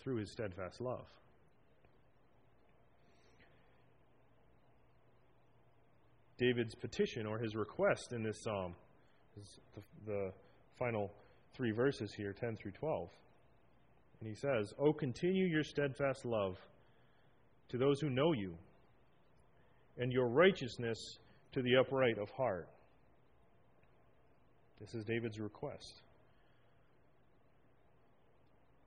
through 0.00 0.16
his 0.16 0.30
steadfast 0.30 0.80
love. 0.80 1.06
David's 6.42 6.74
petition 6.74 7.24
or 7.24 7.38
his 7.38 7.54
request 7.54 8.12
in 8.12 8.24
this 8.24 8.44
um, 8.48 8.52
psalm 8.52 8.74
is 9.40 9.60
the, 9.76 10.10
the 10.10 10.32
final 10.76 11.08
three 11.54 11.70
verses 11.70 12.12
here 12.12 12.32
10 12.32 12.56
through 12.56 12.72
12. 12.72 13.08
And 14.20 14.28
he 14.28 14.34
says, 14.34 14.74
Oh, 14.76 14.92
continue 14.92 15.46
your 15.46 15.62
steadfast 15.62 16.24
love 16.24 16.56
to 17.68 17.78
those 17.78 18.00
who 18.00 18.10
know 18.10 18.32
you, 18.32 18.54
and 19.98 20.12
your 20.12 20.28
righteousness 20.28 21.18
to 21.52 21.62
the 21.62 21.76
upright 21.76 22.18
of 22.18 22.28
heart. 22.30 22.68
This 24.80 24.94
is 24.94 25.04
David's 25.04 25.38
request. 25.38 25.94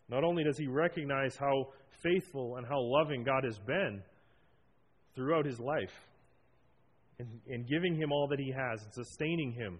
Not 0.10 0.26
only 0.26 0.44
does 0.44 0.58
he 0.58 0.68
recognize 0.68 1.38
how 1.38 1.70
faithful 2.04 2.58
and 2.58 2.68
how 2.68 2.82
loving 2.82 3.24
God 3.24 3.46
has 3.46 3.58
been 3.60 4.04
throughout 5.16 5.46
his 5.46 5.60
life, 5.60 5.94
in, 7.20 7.28
in 7.48 7.64
giving 7.64 7.96
him 7.96 8.12
all 8.12 8.28
that 8.28 8.40
he 8.40 8.52
has 8.52 8.84
and 8.84 8.94
sustaining 8.94 9.52
him, 9.52 9.80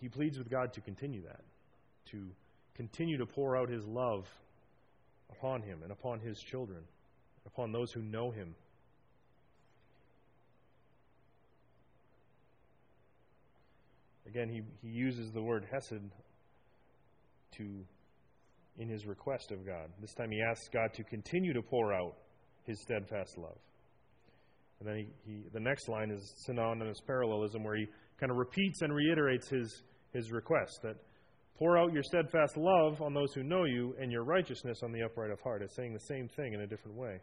he 0.00 0.08
pleads 0.08 0.38
with 0.38 0.50
God 0.50 0.72
to 0.74 0.80
continue 0.80 1.22
that, 1.22 1.42
to 2.10 2.26
continue 2.74 3.16
to 3.18 3.26
pour 3.26 3.56
out 3.56 3.68
his 3.68 3.84
love 3.86 4.26
upon 5.30 5.62
him 5.62 5.80
and 5.82 5.90
upon 5.90 6.20
his 6.20 6.38
children, 6.38 6.80
upon 7.46 7.72
those 7.72 7.92
who 7.92 8.02
know 8.02 8.30
him. 8.30 8.54
Again, 14.26 14.48
he, 14.48 14.62
he 14.82 14.92
uses 14.92 15.32
the 15.32 15.42
word 15.42 15.66
hesed 15.70 16.02
to 17.56 17.64
in 18.78 18.88
his 18.88 19.06
request 19.06 19.52
of 19.52 19.64
God. 19.64 19.88
This 20.00 20.12
time 20.12 20.30
he 20.30 20.42
asks 20.42 20.68
God 20.68 20.92
to 20.94 21.04
continue 21.04 21.54
to 21.54 21.62
pour 21.62 21.94
out 21.94 22.14
his 22.64 22.80
steadfast 22.82 23.38
love. 23.38 23.56
And 24.80 24.88
then 24.88 24.96
he, 24.96 25.06
he, 25.30 25.42
the 25.52 25.60
next 25.60 25.88
line 25.88 26.10
is 26.10 26.34
synonymous 26.44 27.00
parallelism 27.06 27.64
where 27.64 27.76
he 27.76 27.86
kind 28.20 28.30
of 28.30 28.36
repeats 28.36 28.82
and 28.82 28.94
reiterates 28.94 29.48
his, 29.48 29.82
his 30.12 30.30
request 30.30 30.80
that 30.82 30.96
Pour 31.58 31.78
out 31.78 31.92
your 31.92 32.02
steadfast 32.02 32.56
love 32.56 33.00
on 33.00 33.14
those 33.14 33.32
who 33.32 33.42
know 33.42 33.64
you 33.64 33.94
and 33.98 34.12
your 34.12 34.24
righteousness 34.24 34.82
on 34.82 34.92
the 34.92 35.02
upright 35.02 35.30
of 35.30 35.40
heart. 35.40 35.62
It's 35.62 35.74
saying 35.74 35.94
the 35.94 36.00
same 36.00 36.28
thing 36.28 36.52
in 36.52 36.60
a 36.60 36.66
different 36.66 36.96
way. 36.96 37.18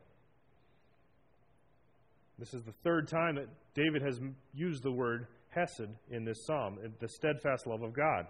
This 2.40 2.54
is 2.56 2.64
the 2.64 2.74
third 2.84 3.08
time 3.08 3.36
that 3.36 3.48
David 3.76 4.02
has 4.02 4.20
used 4.56 4.82
the 4.82 4.92
word 4.92 5.28
hesed 5.50 5.88
in 6.10 6.26
this 6.26 6.46
psalm, 6.48 6.80
the 7.00 7.08
steadfast 7.08 7.68
love 7.68 7.84
of 7.84 7.94
God. 7.94 8.26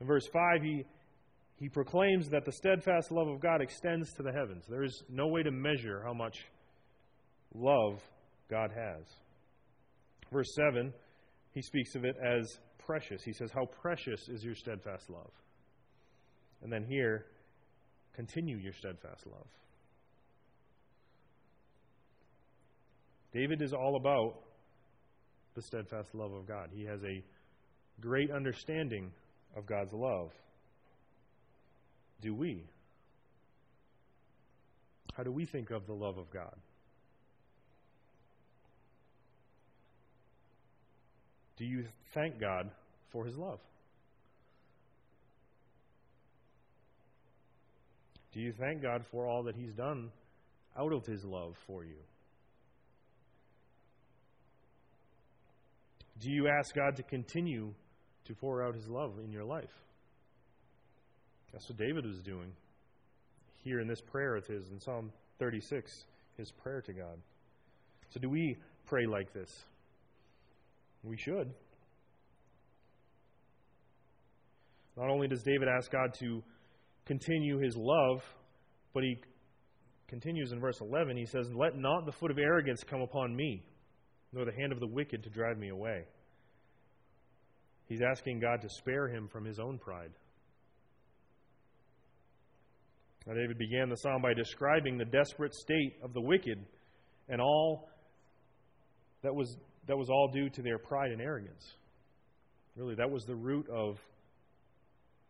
In 0.00 0.06
verse 0.06 0.26
5, 0.32 0.62
he, 0.62 0.84
he 1.58 1.68
proclaims 1.68 2.28
that 2.28 2.44
the 2.44 2.52
steadfast 2.52 3.10
love 3.10 3.26
of 3.26 3.40
God 3.40 3.60
extends 3.60 4.12
to 4.14 4.22
the 4.22 4.32
heavens. 4.32 4.64
There 4.68 4.84
is 4.84 5.02
no 5.08 5.26
way 5.26 5.42
to 5.42 5.50
measure 5.50 6.00
how 6.04 6.14
much 6.14 6.46
love 7.54 8.00
God 8.52 8.70
has. 8.76 9.06
Verse 10.30 10.54
7, 10.54 10.92
he 11.52 11.62
speaks 11.62 11.94
of 11.94 12.04
it 12.04 12.16
as 12.22 12.58
precious. 12.84 13.22
He 13.24 13.32
says, 13.32 13.50
How 13.50 13.64
precious 13.64 14.28
is 14.28 14.44
your 14.44 14.54
steadfast 14.54 15.08
love? 15.08 15.30
And 16.62 16.70
then 16.70 16.84
here, 16.84 17.24
continue 18.14 18.58
your 18.58 18.74
steadfast 18.74 19.26
love. 19.26 19.46
David 23.32 23.62
is 23.62 23.72
all 23.72 23.96
about 23.96 24.34
the 25.54 25.62
steadfast 25.62 26.14
love 26.14 26.34
of 26.34 26.46
God. 26.46 26.68
He 26.74 26.84
has 26.84 27.02
a 27.04 27.24
great 28.02 28.30
understanding 28.30 29.10
of 29.56 29.64
God's 29.64 29.94
love. 29.94 30.30
Do 32.20 32.34
we? 32.34 32.64
How 35.16 35.22
do 35.22 35.32
we 35.32 35.46
think 35.46 35.70
of 35.70 35.86
the 35.86 35.94
love 35.94 36.18
of 36.18 36.30
God? 36.30 36.54
Do 41.62 41.68
you 41.68 41.84
thank 42.12 42.40
God 42.40 42.72
for 43.12 43.24
his 43.24 43.36
love? 43.36 43.60
Do 48.34 48.40
you 48.40 48.52
thank 48.58 48.82
God 48.82 49.04
for 49.12 49.28
all 49.28 49.44
that 49.44 49.54
he's 49.54 49.72
done 49.72 50.10
out 50.76 50.92
of 50.92 51.06
his 51.06 51.24
love 51.24 51.54
for 51.68 51.84
you? 51.84 52.00
Do 56.18 56.32
you 56.32 56.48
ask 56.48 56.74
God 56.74 56.96
to 56.96 57.04
continue 57.04 57.72
to 58.24 58.34
pour 58.34 58.66
out 58.66 58.74
his 58.74 58.88
love 58.88 59.12
in 59.24 59.30
your 59.30 59.44
life? 59.44 59.84
That's 61.52 61.68
what 61.68 61.78
David 61.78 62.04
was 62.04 62.18
doing 62.22 62.50
here 63.62 63.78
in 63.78 63.86
this 63.86 64.00
prayer 64.00 64.34
of 64.34 64.48
his 64.48 64.68
in 64.72 64.80
Psalm 64.80 65.12
36, 65.38 66.06
his 66.36 66.50
prayer 66.50 66.80
to 66.80 66.92
God. 66.92 67.20
So, 68.10 68.18
do 68.18 68.28
we 68.28 68.56
pray 68.84 69.06
like 69.06 69.32
this? 69.32 69.64
We 71.02 71.16
should. 71.16 71.52
Not 74.96 75.08
only 75.08 75.26
does 75.26 75.42
David 75.42 75.68
ask 75.68 75.90
God 75.90 76.14
to 76.20 76.42
continue 77.06 77.58
his 77.58 77.76
love, 77.76 78.22
but 78.94 79.02
he 79.02 79.16
continues 80.06 80.52
in 80.52 80.60
verse 80.60 80.80
11. 80.80 81.16
He 81.16 81.26
says, 81.26 81.48
Let 81.54 81.76
not 81.76 82.04
the 82.06 82.12
foot 82.12 82.30
of 82.30 82.38
arrogance 82.38 82.84
come 82.84 83.00
upon 83.00 83.34
me, 83.34 83.64
nor 84.32 84.44
the 84.44 84.52
hand 84.52 84.72
of 84.72 84.80
the 84.80 84.86
wicked 84.86 85.22
to 85.24 85.30
drive 85.30 85.58
me 85.58 85.70
away. 85.70 86.04
He's 87.86 88.00
asking 88.02 88.40
God 88.40 88.60
to 88.62 88.68
spare 88.68 89.08
him 89.08 89.28
from 89.28 89.44
his 89.44 89.58
own 89.58 89.78
pride. 89.78 90.12
Now, 93.26 93.34
David 93.34 93.58
began 93.58 93.88
the 93.88 93.96
psalm 93.96 94.20
by 94.20 94.34
describing 94.34 94.98
the 94.98 95.04
desperate 95.04 95.54
state 95.54 95.96
of 96.02 96.12
the 96.12 96.20
wicked 96.20 96.58
and 97.28 97.40
all 97.40 97.88
that 99.22 99.34
was 99.34 99.56
that 99.86 99.96
was 99.96 100.08
all 100.08 100.28
due 100.32 100.48
to 100.50 100.62
their 100.62 100.78
pride 100.78 101.10
and 101.10 101.20
arrogance. 101.20 101.64
Really, 102.76 102.94
that 102.94 103.10
was 103.10 103.24
the 103.24 103.34
root 103.34 103.68
of 103.68 103.98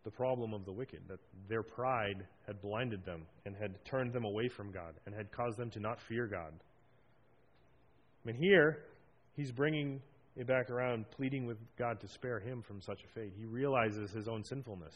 the 0.03 0.11
problem 0.11 0.53
of 0.53 0.65
the 0.65 0.71
wicked, 0.71 1.01
that 1.07 1.19
their 1.47 1.63
pride 1.63 2.25
had 2.45 2.61
blinded 2.61 3.05
them 3.05 3.23
and 3.45 3.55
had 3.55 3.83
turned 3.85 4.13
them 4.13 4.25
away 4.25 4.49
from 4.49 4.71
God 4.71 4.93
and 5.05 5.15
had 5.15 5.31
caused 5.31 5.57
them 5.57 5.69
to 5.71 5.79
not 5.79 5.97
fear 6.07 6.27
God. 6.27 6.53
I 8.23 8.27
mean, 8.27 8.35
here, 8.35 8.79
he's 9.35 9.51
bringing 9.51 10.01
it 10.35 10.47
back 10.47 10.69
around, 10.69 11.05
pleading 11.11 11.45
with 11.45 11.57
God 11.77 11.99
to 12.01 12.07
spare 12.07 12.39
him 12.39 12.61
from 12.61 12.81
such 12.81 12.99
a 13.03 13.19
fate. 13.19 13.33
He 13.37 13.45
realizes 13.45 14.11
his 14.11 14.27
own 14.27 14.43
sinfulness, 14.43 14.93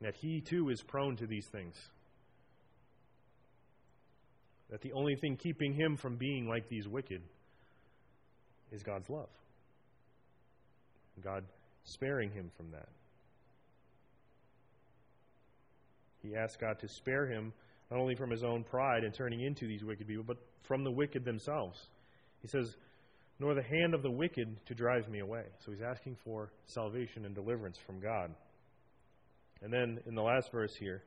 that 0.00 0.14
he 0.16 0.40
too 0.40 0.70
is 0.70 0.82
prone 0.82 1.16
to 1.16 1.26
these 1.26 1.46
things. 1.52 1.74
That 4.70 4.80
the 4.80 4.92
only 4.92 5.16
thing 5.20 5.36
keeping 5.36 5.74
him 5.74 5.96
from 5.96 6.16
being 6.16 6.48
like 6.48 6.68
these 6.68 6.88
wicked 6.88 7.20
is 8.72 8.82
God's 8.82 9.08
love. 9.08 9.28
God 11.22 11.44
sparing 11.84 12.30
him 12.30 12.50
from 12.56 12.70
that. 12.72 12.88
He 16.22 16.34
asks 16.34 16.56
God 16.56 16.78
to 16.80 16.88
spare 16.88 17.26
him 17.26 17.52
not 17.90 18.00
only 18.00 18.14
from 18.14 18.30
his 18.30 18.42
own 18.42 18.64
pride 18.64 19.04
and 19.04 19.12
turning 19.12 19.42
into 19.42 19.66
these 19.66 19.84
wicked 19.84 20.06
people, 20.06 20.24
but 20.26 20.38
from 20.62 20.84
the 20.84 20.90
wicked 20.90 21.24
themselves. 21.24 21.88
He 22.40 22.48
says, 22.48 22.76
Nor 23.38 23.54
the 23.54 23.62
hand 23.62 23.94
of 23.94 24.02
the 24.02 24.10
wicked 24.10 24.64
to 24.66 24.74
drive 24.74 25.08
me 25.08 25.18
away. 25.18 25.44
So 25.64 25.72
he's 25.72 25.82
asking 25.82 26.16
for 26.24 26.52
salvation 26.66 27.24
and 27.24 27.34
deliverance 27.34 27.78
from 27.84 28.00
God. 28.00 28.30
And 29.62 29.72
then 29.72 30.00
in 30.06 30.14
the 30.14 30.22
last 30.22 30.50
verse 30.52 30.74
here, 30.74 31.02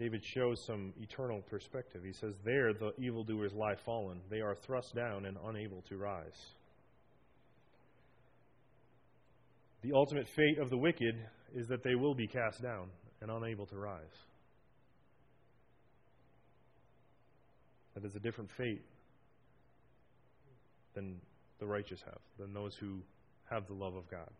David 0.00 0.24
shows 0.24 0.64
some 0.64 0.94
eternal 0.98 1.42
perspective. 1.42 2.00
He 2.02 2.14
says, 2.14 2.32
There 2.42 2.72
the 2.72 2.92
evildoers 2.98 3.52
lie 3.52 3.74
fallen. 3.84 4.18
They 4.30 4.40
are 4.40 4.54
thrust 4.54 4.94
down 4.94 5.26
and 5.26 5.36
unable 5.46 5.82
to 5.90 5.98
rise. 5.98 6.46
The 9.82 9.92
ultimate 9.92 10.26
fate 10.26 10.58
of 10.58 10.70
the 10.70 10.78
wicked 10.78 11.14
is 11.54 11.68
that 11.68 11.82
they 11.82 11.96
will 11.96 12.14
be 12.14 12.26
cast 12.26 12.62
down 12.62 12.88
and 13.20 13.30
unable 13.30 13.66
to 13.66 13.76
rise. 13.76 14.00
That 17.94 18.06
is 18.06 18.16
a 18.16 18.20
different 18.20 18.50
fate 18.56 18.82
than 20.94 21.20
the 21.58 21.66
righteous 21.66 22.00
have, 22.06 22.20
than 22.38 22.54
those 22.54 22.74
who 22.74 23.00
have 23.50 23.66
the 23.66 23.74
love 23.74 23.96
of 23.96 24.10
God. 24.10 24.30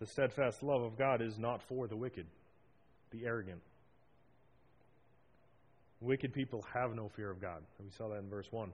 The 0.00 0.06
steadfast 0.06 0.62
love 0.62 0.80
of 0.80 0.96
God 0.96 1.20
is 1.20 1.38
not 1.38 1.60
for 1.62 1.86
the 1.86 1.94
wicked, 1.94 2.24
the 3.10 3.26
arrogant. 3.26 3.60
Wicked 6.00 6.32
people 6.32 6.64
have 6.72 6.94
no 6.94 7.10
fear 7.10 7.30
of 7.30 7.38
God. 7.38 7.62
We 7.78 7.90
saw 7.90 8.08
that 8.08 8.20
in 8.20 8.30
verse 8.30 8.50
1. 8.50 8.72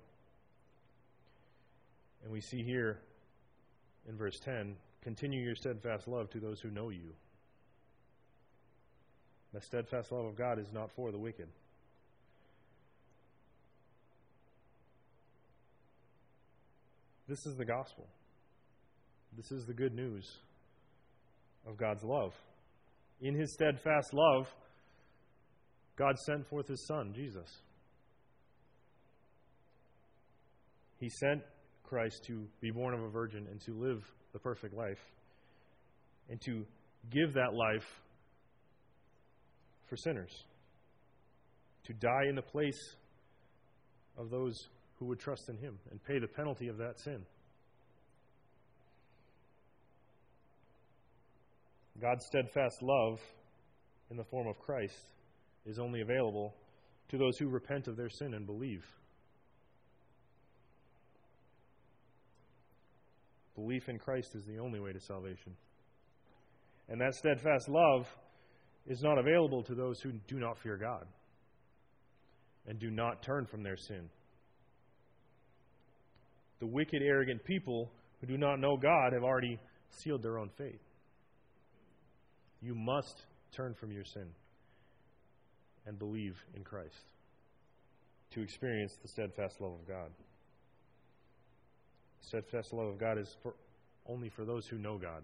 And 2.23 2.33
we 2.33 2.41
see 2.41 2.63
here 2.63 3.01
in 4.09 4.17
verse 4.17 4.39
10 4.39 4.77
continue 5.03 5.43
your 5.43 5.57
steadfast 5.57 6.07
love 6.07 6.31
to 6.31 6.39
those 6.39 6.61
who 6.61 6.71
know 6.71 6.91
you. 6.91 7.13
The 9.53 9.61
steadfast 9.61 10.13
love 10.13 10.27
of 10.27 10.37
God 10.37 10.61
is 10.61 10.73
not 10.73 10.93
for 10.93 11.11
the 11.11 11.19
wicked. 11.19 11.49
This 17.27 17.47
is 17.47 17.57
the 17.57 17.65
gospel. 17.65 18.07
This 19.37 19.51
is 19.51 19.67
the 19.67 19.75
good 19.75 19.95
news 19.95 20.37
of 21.67 21.77
God's 21.77 22.05
love. 22.05 22.33
In 23.21 23.35
his 23.35 23.53
steadfast 23.55 24.13
love, 24.13 24.47
God 25.97 26.19
sent 26.27 26.47
forth 26.49 26.69
his 26.69 26.87
Son, 26.87 27.13
Jesus. 27.15 27.49
He 30.99 31.09
sent 31.09 31.43
Christ 31.85 32.25
to 32.27 32.47
be 32.61 32.71
born 32.71 32.95
of 32.95 33.03
a 33.03 33.09
virgin 33.09 33.47
and 33.51 33.61
to 33.63 33.73
live 33.73 34.03
the 34.33 34.39
perfect 34.39 34.75
life 34.75 34.99
and 36.29 36.41
to 36.43 36.65
give 37.11 37.35
that 37.35 37.55
life 37.55 37.87
for 39.89 39.97
sinners, 39.97 40.45
to 41.85 41.93
die 41.95 42.25
in 42.29 42.35
the 42.35 42.43
place 42.43 42.97
of 44.19 44.31
those 44.31 44.69
who 44.99 45.07
would 45.07 45.21
trust 45.21 45.49
in 45.49 45.57
him 45.59 45.79
and 45.91 46.03
pay 46.05 46.19
the 46.19 46.27
penalty 46.27 46.69
of 46.69 46.77
that 46.79 46.99
sin. 46.99 47.25
God's 52.01 52.27
steadfast 52.27 52.83
love 52.83 53.21
in 54.11 54.17
the 54.17 54.25
form 54.25 54.47
of 54.47 54.59
Christ 54.59 55.13
is 55.65 55.79
only 55.79 56.03
available 56.03 56.55
to 57.09 57.19
those 57.19 57.39
who 57.39 57.49
repent 57.49 57.89
of 57.89 57.97
their 57.97 58.11
sin 58.11 58.35
and 58.35 58.47
believe. 58.47 58.85
Belief 63.55 63.89
in 63.89 63.99
Christ 63.99 64.35
is 64.35 64.45
the 64.45 64.59
only 64.59 64.81
way 64.81 64.93
to 64.93 65.01
salvation. 65.01 65.57
And 66.89 67.01
that 67.01 67.15
steadfast 67.15 67.69
love 67.69 68.07
is 68.87 69.03
not 69.03 69.19
available 69.19 69.63
to 69.65 69.75
those 69.75 70.01
who 70.01 70.13
do 70.29 70.39
not 70.39 70.59
fear 70.59 70.77
God 70.77 71.07
and 72.67 72.79
do 72.79 72.91
not 72.91 73.23
turn 73.23 73.47
from 73.47 73.63
their 73.63 73.77
sin. 73.77 74.11
The 76.61 76.67
wicked, 76.67 77.03
arrogant 77.03 77.45
people 77.45 77.91
who 78.21 78.27
do 78.27 78.37
not 78.37 78.61
know 78.61 78.77
God 78.77 79.13
have 79.13 79.23
already 79.23 79.59
sealed 79.91 80.23
their 80.23 80.39
own 80.39 80.51
fate. 80.57 80.81
You 82.67 82.75
must 82.75 83.23
turn 83.53 83.75
from 83.75 83.93
your 83.93 84.03
sin 84.03 84.27
and 85.87 85.97
believe 85.97 86.37
in 86.57 86.65
Christ 86.65 87.05
to 88.33 88.43
experience 88.43 88.97
the 89.01 89.07
steadfast 89.07 89.61
love 89.61 89.71
of 89.71 89.87
God. 89.87 90.11
The 92.23 92.27
steadfast 92.27 92.73
love 92.73 92.89
of 92.89 92.99
God 92.99 93.19
is 93.19 93.37
for, 93.41 93.55
only 94.09 94.29
for 94.31 94.45
those 94.45 94.67
who 94.67 94.79
know 94.79 94.99
God, 94.99 95.23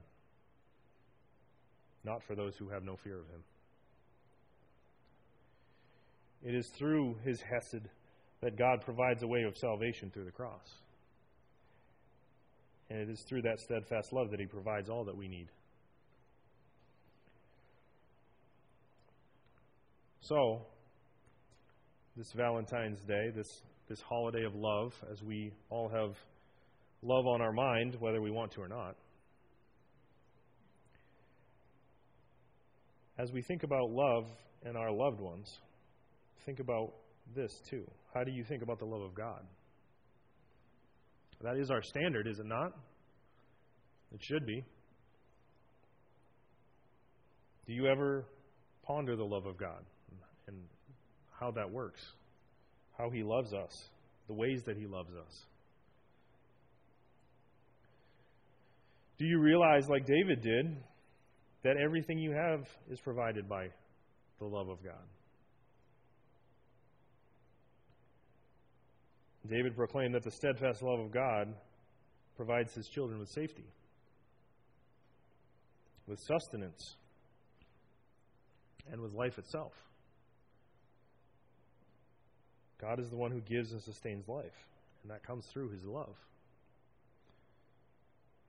not 2.05 2.23
for 2.23 2.37
those 2.37 2.55
who 2.55 2.69
have 2.69 2.85
no 2.85 2.95
fear 2.95 3.19
of 3.19 3.27
Him. 3.27 3.43
It 6.45 6.55
is 6.55 6.69
through 6.69 7.17
His 7.25 7.41
Hesed 7.41 7.89
that 8.41 8.57
God 8.57 8.83
provides 8.83 9.25
a 9.25 9.27
way 9.27 9.43
of 9.43 9.59
salvation 9.59 10.13
through 10.15 10.27
the 10.27 10.31
cross. 10.31 10.75
And 12.89 13.01
it 13.01 13.11
is 13.11 13.23
through 13.23 13.43
that 13.43 13.59
steadfast 13.59 14.13
love 14.13 14.31
that 14.31 14.39
He 14.39 14.47
provides 14.47 14.89
all 14.89 15.03
that 15.07 15.17
we 15.17 15.27
need. 15.27 15.49
So, 20.33 20.63
this 22.17 22.33
Valentine's 22.33 23.01
Day, 23.01 23.29
this, 23.37 23.61
this 23.87 24.01
holiday 24.01 24.45
of 24.45 24.55
love, 24.55 24.95
as 25.13 25.23
we 25.23 25.53
all 25.69 25.91
have 25.91 26.17
love 27.03 27.27
on 27.27 27.43
our 27.43 27.53
mind, 27.53 27.99
whether 28.01 28.23
we 28.23 28.31
want 28.31 28.51
to 28.53 28.63
or 28.63 28.69
not, 28.69 28.97
as 33.19 33.31
we 33.31 33.43
think 33.43 33.63
about 33.63 33.91
love 33.91 34.25
and 34.65 34.75
our 34.75 34.91
loved 34.91 35.21
ones, 35.21 35.47
think 36.47 36.61
about 36.61 36.95
this 37.37 37.53
too. 37.69 37.85
How 38.15 38.25
do 38.25 38.31
you 38.31 38.43
think 38.43 38.63
about 38.63 38.79
the 38.79 38.87
love 38.87 39.03
of 39.03 39.15
God? 39.15 39.43
That 41.43 41.59
is 41.59 41.71
our 41.71 41.83
standard, 41.83 42.27
is 42.27 42.39
it 42.39 42.47
not? 42.47 42.73
It 44.15 44.21
should 44.23 44.47
be. 44.47 44.65
Do 47.67 47.75
you 47.75 47.87
ever 47.87 48.25
ponder 48.87 49.15
the 49.15 49.25
love 49.25 49.45
of 49.45 49.59
God? 49.59 49.85
And 50.47 50.57
how 51.39 51.51
that 51.53 51.71
works, 51.71 52.01
how 52.99 53.11
He 53.11 53.23
loves 53.23 53.53
us, 53.53 53.89
the 54.29 54.35
ways 54.35 54.63
that 54.67 54.77
He 54.77 54.87
loves 54.87 55.11
us. 55.15 55.45
Do 59.19 59.27
you 59.27 59.39
realize, 59.39 59.89
like 59.89 60.07
David 60.07 60.43
did, 60.43 60.77
that 61.63 61.77
everything 61.77 62.19
you 62.19 62.33
have 62.33 62.67
is 62.91 62.99
provided 63.01 63.49
by 63.49 63.69
the 64.39 64.47
love 64.47 64.69
of 64.69 64.83
God? 64.83 64.95
David 69.49 69.77
proclaimed 69.77 70.15
that 70.15 70.23
the 70.23 70.31
steadfast 70.31 70.83
love 70.83 71.01
of 71.01 71.13
God 71.13 71.55
provides 72.37 72.75
his 72.75 72.89
children 72.89 73.19
with 73.19 73.29
safety, 73.29 73.67
with 76.07 76.19
sustenance, 76.21 76.97
and 78.91 79.01
with 79.01 79.13
life 79.13 79.39
itself. 79.39 79.73
God 82.83 82.99
is 82.99 83.09
the 83.09 83.17
one 83.17 83.31
who 83.31 83.41
gives 83.41 83.71
and 83.71 83.81
sustains 83.81 84.29
life, 84.29 84.67
and 85.03 85.13
that 85.13 85.23
comes 85.23 85.47
through 85.47 85.71
his 85.71 85.85
love. 85.85 86.17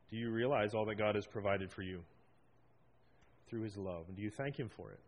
Do 0.10 0.18
you 0.18 0.32
realize 0.32 0.74
all 0.74 0.86
that 0.86 0.96
God 0.96 1.14
has 1.16 1.28
provided 1.28 1.72
for 1.72 1.84
you 1.84 2.02
through 3.48 3.62
his 3.62 3.78
love? 3.78 4.06
And 4.08 4.18
do 4.18 4.24
you 4.24 4.32
thank 4.32 4.58
him 4.58 4.70
for 4.76 4.90
it? 4.90 5.00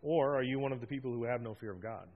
Or 0.00 0.36
are 0.36 0.42
you 0.42 0.60
one 0.60 0.72
of 0.72 0.80
the 0.80 0.86
people 0.86 1.12
who 1.12 1.24
have 1.24 1.42
no 1.42 1.54
fear 1.54 1.72
of 1.72 1.82
God? 1.82 2.06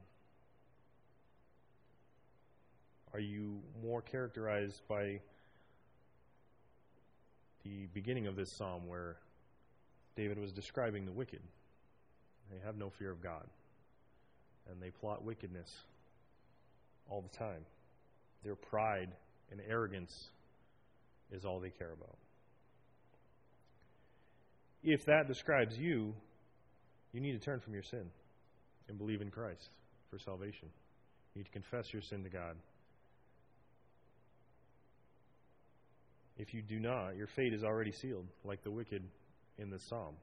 Are 3.12 3.20
you 3.20 3.60
more 3.82 4.02
characterized 4.02 4.80
by 4.88 5.20
the 7.64 7.86
beginning 7.92 8.28
of 8.28 8.36
this 8.36 8.52
psalm 8.52 8.86
where 8.86 9.16
David 10.16 10.38
was 10.38 10.52
describing 10.52 11.06
the 11.06 11.12
wicked? 11.12 11.40
They 12.52 12.58
have 12.64 12.76
no 12.76 12.90
fear 12.90 13.10
of 13.10 13.20
God 13.20 13.44
plot 15.00 15.24
wickedness 15.24 15.70
all 17.08 17.22
the 17.22 17.36
time. 17.36 17.64
Their 18.42 18.56
pride 18.56 19.10
and 19.50 19.60
arrogance 19.68 20.28
is 21.32 21.44
all 21.44 21.60
they 21.60 21.70
care 21.70 21.92
about. 21.92 22.16
If 24.82 25.06
that 25.06 25.26
describes 25.28 25.78
you, 25.78 26.14
you 27.12 27.20
need 27.20 27.32
to 27.32 27.38
turn 27.38 27.60
from 27.60 27.72
your 27.72 27.82
sin 27.82 28.10
and 28.88 28.98
believe 28.98 29.22
in 29.22 29.30
Christ 29.30 29.70
for 30.10 30.18
salvation. 30.18 30.68
You 31.34 31.40
need 31.40 31.46
to 31.46 31.52
confess 31.52 31.92
your 31.92 32.02
sin 32.02 32.22
to 32.24 32.28
God. 32.28 32.56
If 36.36 36.52
you 36.52 36.62
do 36.62 36.80
not, 36.80 37.16
your 37.16 37.28
fate 37.28 37.54
is 37.54 37.62
already 37.62 37.92
sealed, 37.92 38.26
like 38.44 38.62
the 38.62 38.70
wicked 38.70 39.02
in 39.58 39.70
this 39.70 39.82
psalm. 39.88 40.14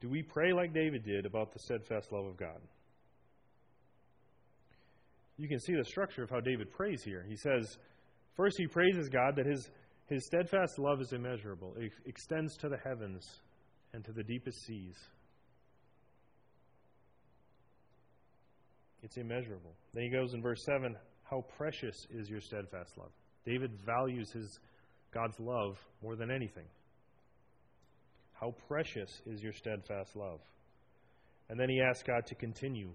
Do 0.00 0.08
we 0.08 0.22
pray 0.22 0.52
like 0.52 0.72
David 0.72 1.04
did 1.04 1.26
about 1.26 1.52
the 1.52 1.58
steadfast 1.58 2.12
love 2.12 2.26
of 2.26 2.36
God? 2.36 2.60
You 5.36 5.48
can 5.48 5.60
see 5.60 5.74
the 5.74 5.84
structure 5.84 6.22
of 6.22 6.30
how 6.30 6.40
David 6.40 6.70
prays 6.72 7.02
here. 7.02 7.24
He 7.28 7.36
says, 7.36 7.78
first, 8.36 8.56
he 8.58 8.66
praises 8.66 9.08
God 9.08 9.36
that 9.36 9.46
his, 9.46 9.70
His 10.06 10.24
steadfast 10.26 10.78
love 10.78 11.00
is 11.00 11.12
immeasurable, 11.12 11.74
it 11.76 11.92
extends 12.06 12.56
to 12.58 12.68
the 12.68 12.78
heavens 12.78 13.24
and 13.92 14.04
to 14.04 14.12
the 14.12 14.22
deepest 14.22 14.58
seas. 14.66 14.96
It's 19.02 19.16
immeasurable. 19.16 19.74
Then 19.94 20.04
he 20.04 20.10
goes 20.10 20.34
in 20.34 20.42
verse 20.42 20.64
7 20.64 20.96
How 21.22 21.44
precious 21.56 22.06
is 22.10 22.28
your 22.28 22.40
steadfast 22.40 22.98
love. 22.98 23.10
David 23.46 23.70
values 23.86 24.30
his 24.32 24.58
God's 25.14 25.38
love 25.38 25.78
more 26.02 26.16
than 26.16 26.30
anything. 26.30 26.66
How 28.40 28.54
precious 28.68 29.10
is 29.26 29.42
your 29.42 29.52
steadfast 29.52 30.14
love. 30.14 30.40
And 31.48 31.58
then 31.58 31.68
he 31.68 31.80
asks 31.80 32.04
God 32.06 32.26
to 32.26 32.34
continue 32.34 32.90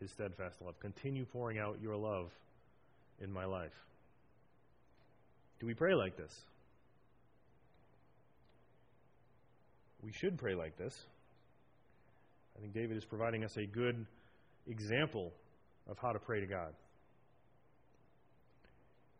his 0.00 0.10
steadfast 0.10 0.60
love. 0.60 0.78
Continue 0.80 1.24
pouring 1.24 1.58
out 1.58 1.78
your 1.80 1.96
love 1.96 2.30
in 3.20 3.32
my 3.32 3.44
life. 3.44 3.72
Do 5.60 5.66
we 5.66 5.74
pray 5.74 5.94
like 5.94 6.16
this? 6.16 6.32
We 10.02 10.12
should 10.12 10.36
pray 10.36 10.54
like 10.54 10.76
this. 10.76 10.94
I 12.56 12.60
think 12.60 12.74
David 12.74 12.96
is 12.96 13.04
providing 13.04 13.44
us 13.44 13.56
a 13.56 13.64
good 13.64 14.04
example 14.66 15.32
of 15.88 15.96
how 15.98 16.12
to 16.12 16.18
pray 16.18 16.40
to 16.40 16.46
God. 16.46 16.74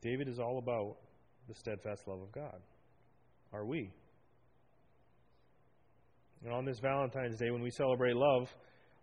David 0.02 0.28
is 0.28 0.40
all 0.40 0.58
about 0.58 0.96
the 1.48 1.54
steadfast 1.54 2.08
love 2.08 2.20
of 2.20 2.32
God. 2.32 2.60
Are 3.52 3.64
we? 3.64 3.90
And 6.44 6.52
on 6.52 6.64
this 6.64 6.80
Valentine's 6.80 7.38
Day, 7.38 7.50
when 7.50 7.62
we 7.62 7.70
celebrate 7.70 8.16
love, 8.16 8.52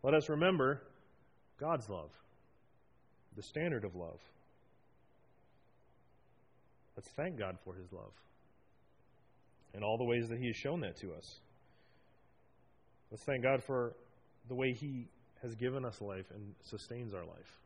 let 0.03 0.13
us 0.13 0.29
remember 0.29 0.81
God's 1.59 1.89
love, 1.89 2.09
the 3.35 3.43
standard 3.43 3.85
of 3.85 3.95
love. 3.95 4.19
Let's 6.95 7.09
thank 7.09 7.39
God 7.39 7.57
for 7.63 7.73
His 7.73 7.91
love 7.93 8.11
and 9.73 9.83
all 9.83 9.97
the 9.97 10.03
ways 10.03 10.27
that 10.29 10.37
He 10.37 10.47
has 10.47 10.55
shown 10.55 10.81
that 10.81 10.97
to 10.97 11.13
us. 11.13 11.39
Let's 13.11 13.23
thank 13.23 13.43
God 13.43 13.63
for 13.63 13.93
the 14.47 14.55
way 14.55 14.73
He 14.73 15.07
has 15.41 15.55
given 15.55 15.85
us 15.85 16.01
life 16.01 16.25
and 16.33 16.53
sustains 16.63 17.13
our 17.13 17.25
life. 17.25 17.59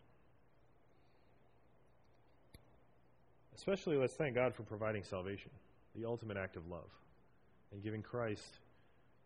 Especially, 3.55 3.97
let's 3.97 4.13
thank 4.13 4.35
God 4.35 4.53
for 4.53 4.63
providing 4.63 5.03
salvation, 5.03 5.51
the 5.95 6.05
ultimate 6.05 6.37
act 6.37 6.57
of 6.57 6.67
love, 6.67 6.89
and 7.71 7.83
giving 7.83 8.01
Christ 8.01 8.59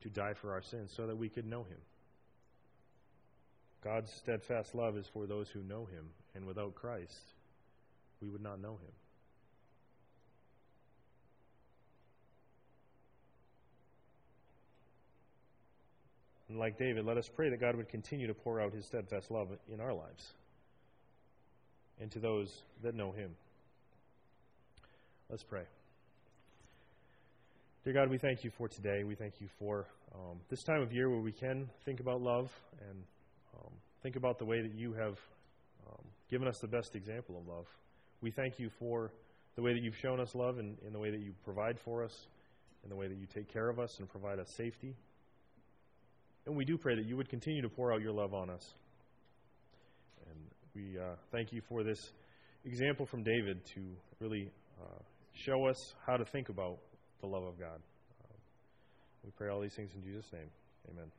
to 0.02 0.10
die 0.10 0.34
for 0.34 0.54
our 0.54 0.62
sins 0.62 0.92
so 0.96 1.08
that 1.08 1.18
we 1.18 1.30
could 1.30 1.46
know 1.46 1.64
Him. 1.64 1.78
God's 3.84 4.12
steadfast 4.12 4.76
love 4.76 4.98
is 4.98 5.06
for 5.08 5.26
those 5.26 5.50
who 5.50 5.62
know 5.62 5.86
Him, 5.86 6.06
and 6.36 6.46
without 6.46 6.76
Christ, 6.76 7.22
we 8.22 8.30
would 8.30 8.42
not 8.42 8.60
know 8.60 8.74
Him. 8.74 8.94
And 16.50 16.60
like 16.60 16.78
David, 16.78 17.06
let 17.06 17.18
us 17.18 17.30
pray 17.34 17.50
that 17.50 17.60
God 17.60 17.76
would 17.76 17.90
continue 17.90 18.28
to 18.28 18.34
pour 18.34 18.62
out 18.62 18.74
His 18.74 18.86
steadfast 18.86 19.32
love 19.32 19.50
in 19.72 19.80
our 19.80 19.94
lives 19.94 20.34
and 22.00 22.10
to 22.12 22.20
those 22.20 22.64
that 22.84 22.96
know 22.96 23.12
Him. 23.12 23.32
Let's 25.30 25.44
pray. 25.44 25.64
Dear 27.88 27.94
God, 27.94 28.10
we 28.10 28.18
thank 28.18 28.44
you 28.44 28.52
for 28.58 28.68
today. 28.68 29.06
We 29.06 29.16
thank 29.16 29.40
you 29.40 29.48
for 29.58 29.86
um, 30.14 30.42
this 30.50 30.62
time 30.62 30.82
of 30.82 30.92
year 30.92 31.10
where 31.10 31.22
we 31.22 31.32
can 31.32 31.70
think 31.86 32.02
about 32.02 32.22
love 32.22 32.52
and 32.82 33.02
um, 33.56 33.72
think 34.04 34.18
about 34.18 34.38
the 34.40 34.44
way 34.44 34.62
that 34.62 34.74
you 34.76 34.92
have 34.92 35.18
um, 35.88 36.04
given 36.30 36.50
us 36.50 36.60
the 36.60 36.68
best 36.68 36.98
example 36.98 37.38
of 37.38 37.48
love. 37.48 37.66
We 38.20 38.30
thank 38.30 38.60
you 38.60 38.70
for 38.78 39.14
the 39.56 39.62
way 39.62 39.72
that 39.72 39.82
you've 39.82 39.96
shown 39.96 40.20
us 40.20 40.36
love 40.36 40.58
and 40.58 40.76
in 40.86 40.92
the 40.92 41.00
way 41.00 41.12
that 41.12 41.22
you 41.22 41.32
provide 41.46 41.80
for 41.80 42.04
us, 42.04 42.28
in 42.84 42.90
the 42.90 42.96
way 42.98 43.08
that 43.08 43.16
you 43.16 43.26
take 43.34 43.48
care 43.54 43.70
of 43.70 43.80
us 43.80 44.00
and 44.00 44.10
provide 44.10 44.38
us 44.38 44.54
safety. 44.58 44.94
And 46.46 46.58
we 46.58 46.66
do 46.66 46.78
pray 46.78 46.94
that 46.94 47.06
you 47.06 47.16
would 47.16 47.30
continue 47.30 47.62
to 47.62 47.70
pour 47.70 47.94
out 47.94 48.02
your 48.02 48.12
love 48.12 48.34
on 48.34 48.50
us. 48.50 48.74
And 50.30 50.38
we 50.76 51.00
uh, 51.00 51.16
thank 51.32 51.54
you 51.54 51.62
for 51.70 51.86
this 51.86 52.12
example 52.66 53.06
from 53.06 53.24
David 53.24 53.66
to 53.76 53.80
really 54.20 54.52
uh, 54.78 55.02
show 55.32 55.66
us 55.68 55.94
how 56.06 56.18
to 56.18 56.26
think 56.26 56.50
about 56.50 56.80
the 57.22 57.28
love 57.28 57.44
of 57.44 57.60
God. 57.60 57.80
Um, 58.24 58.38
we 59.24 59.32
pray 59.32 59.50
all 59.50 59.60
these 59.60 59.74
things 59.74 59.92
in 59.96 60.04
Jesus' 60.04 60.32
name. 60.32 60.50
Amen. 60.92 61.12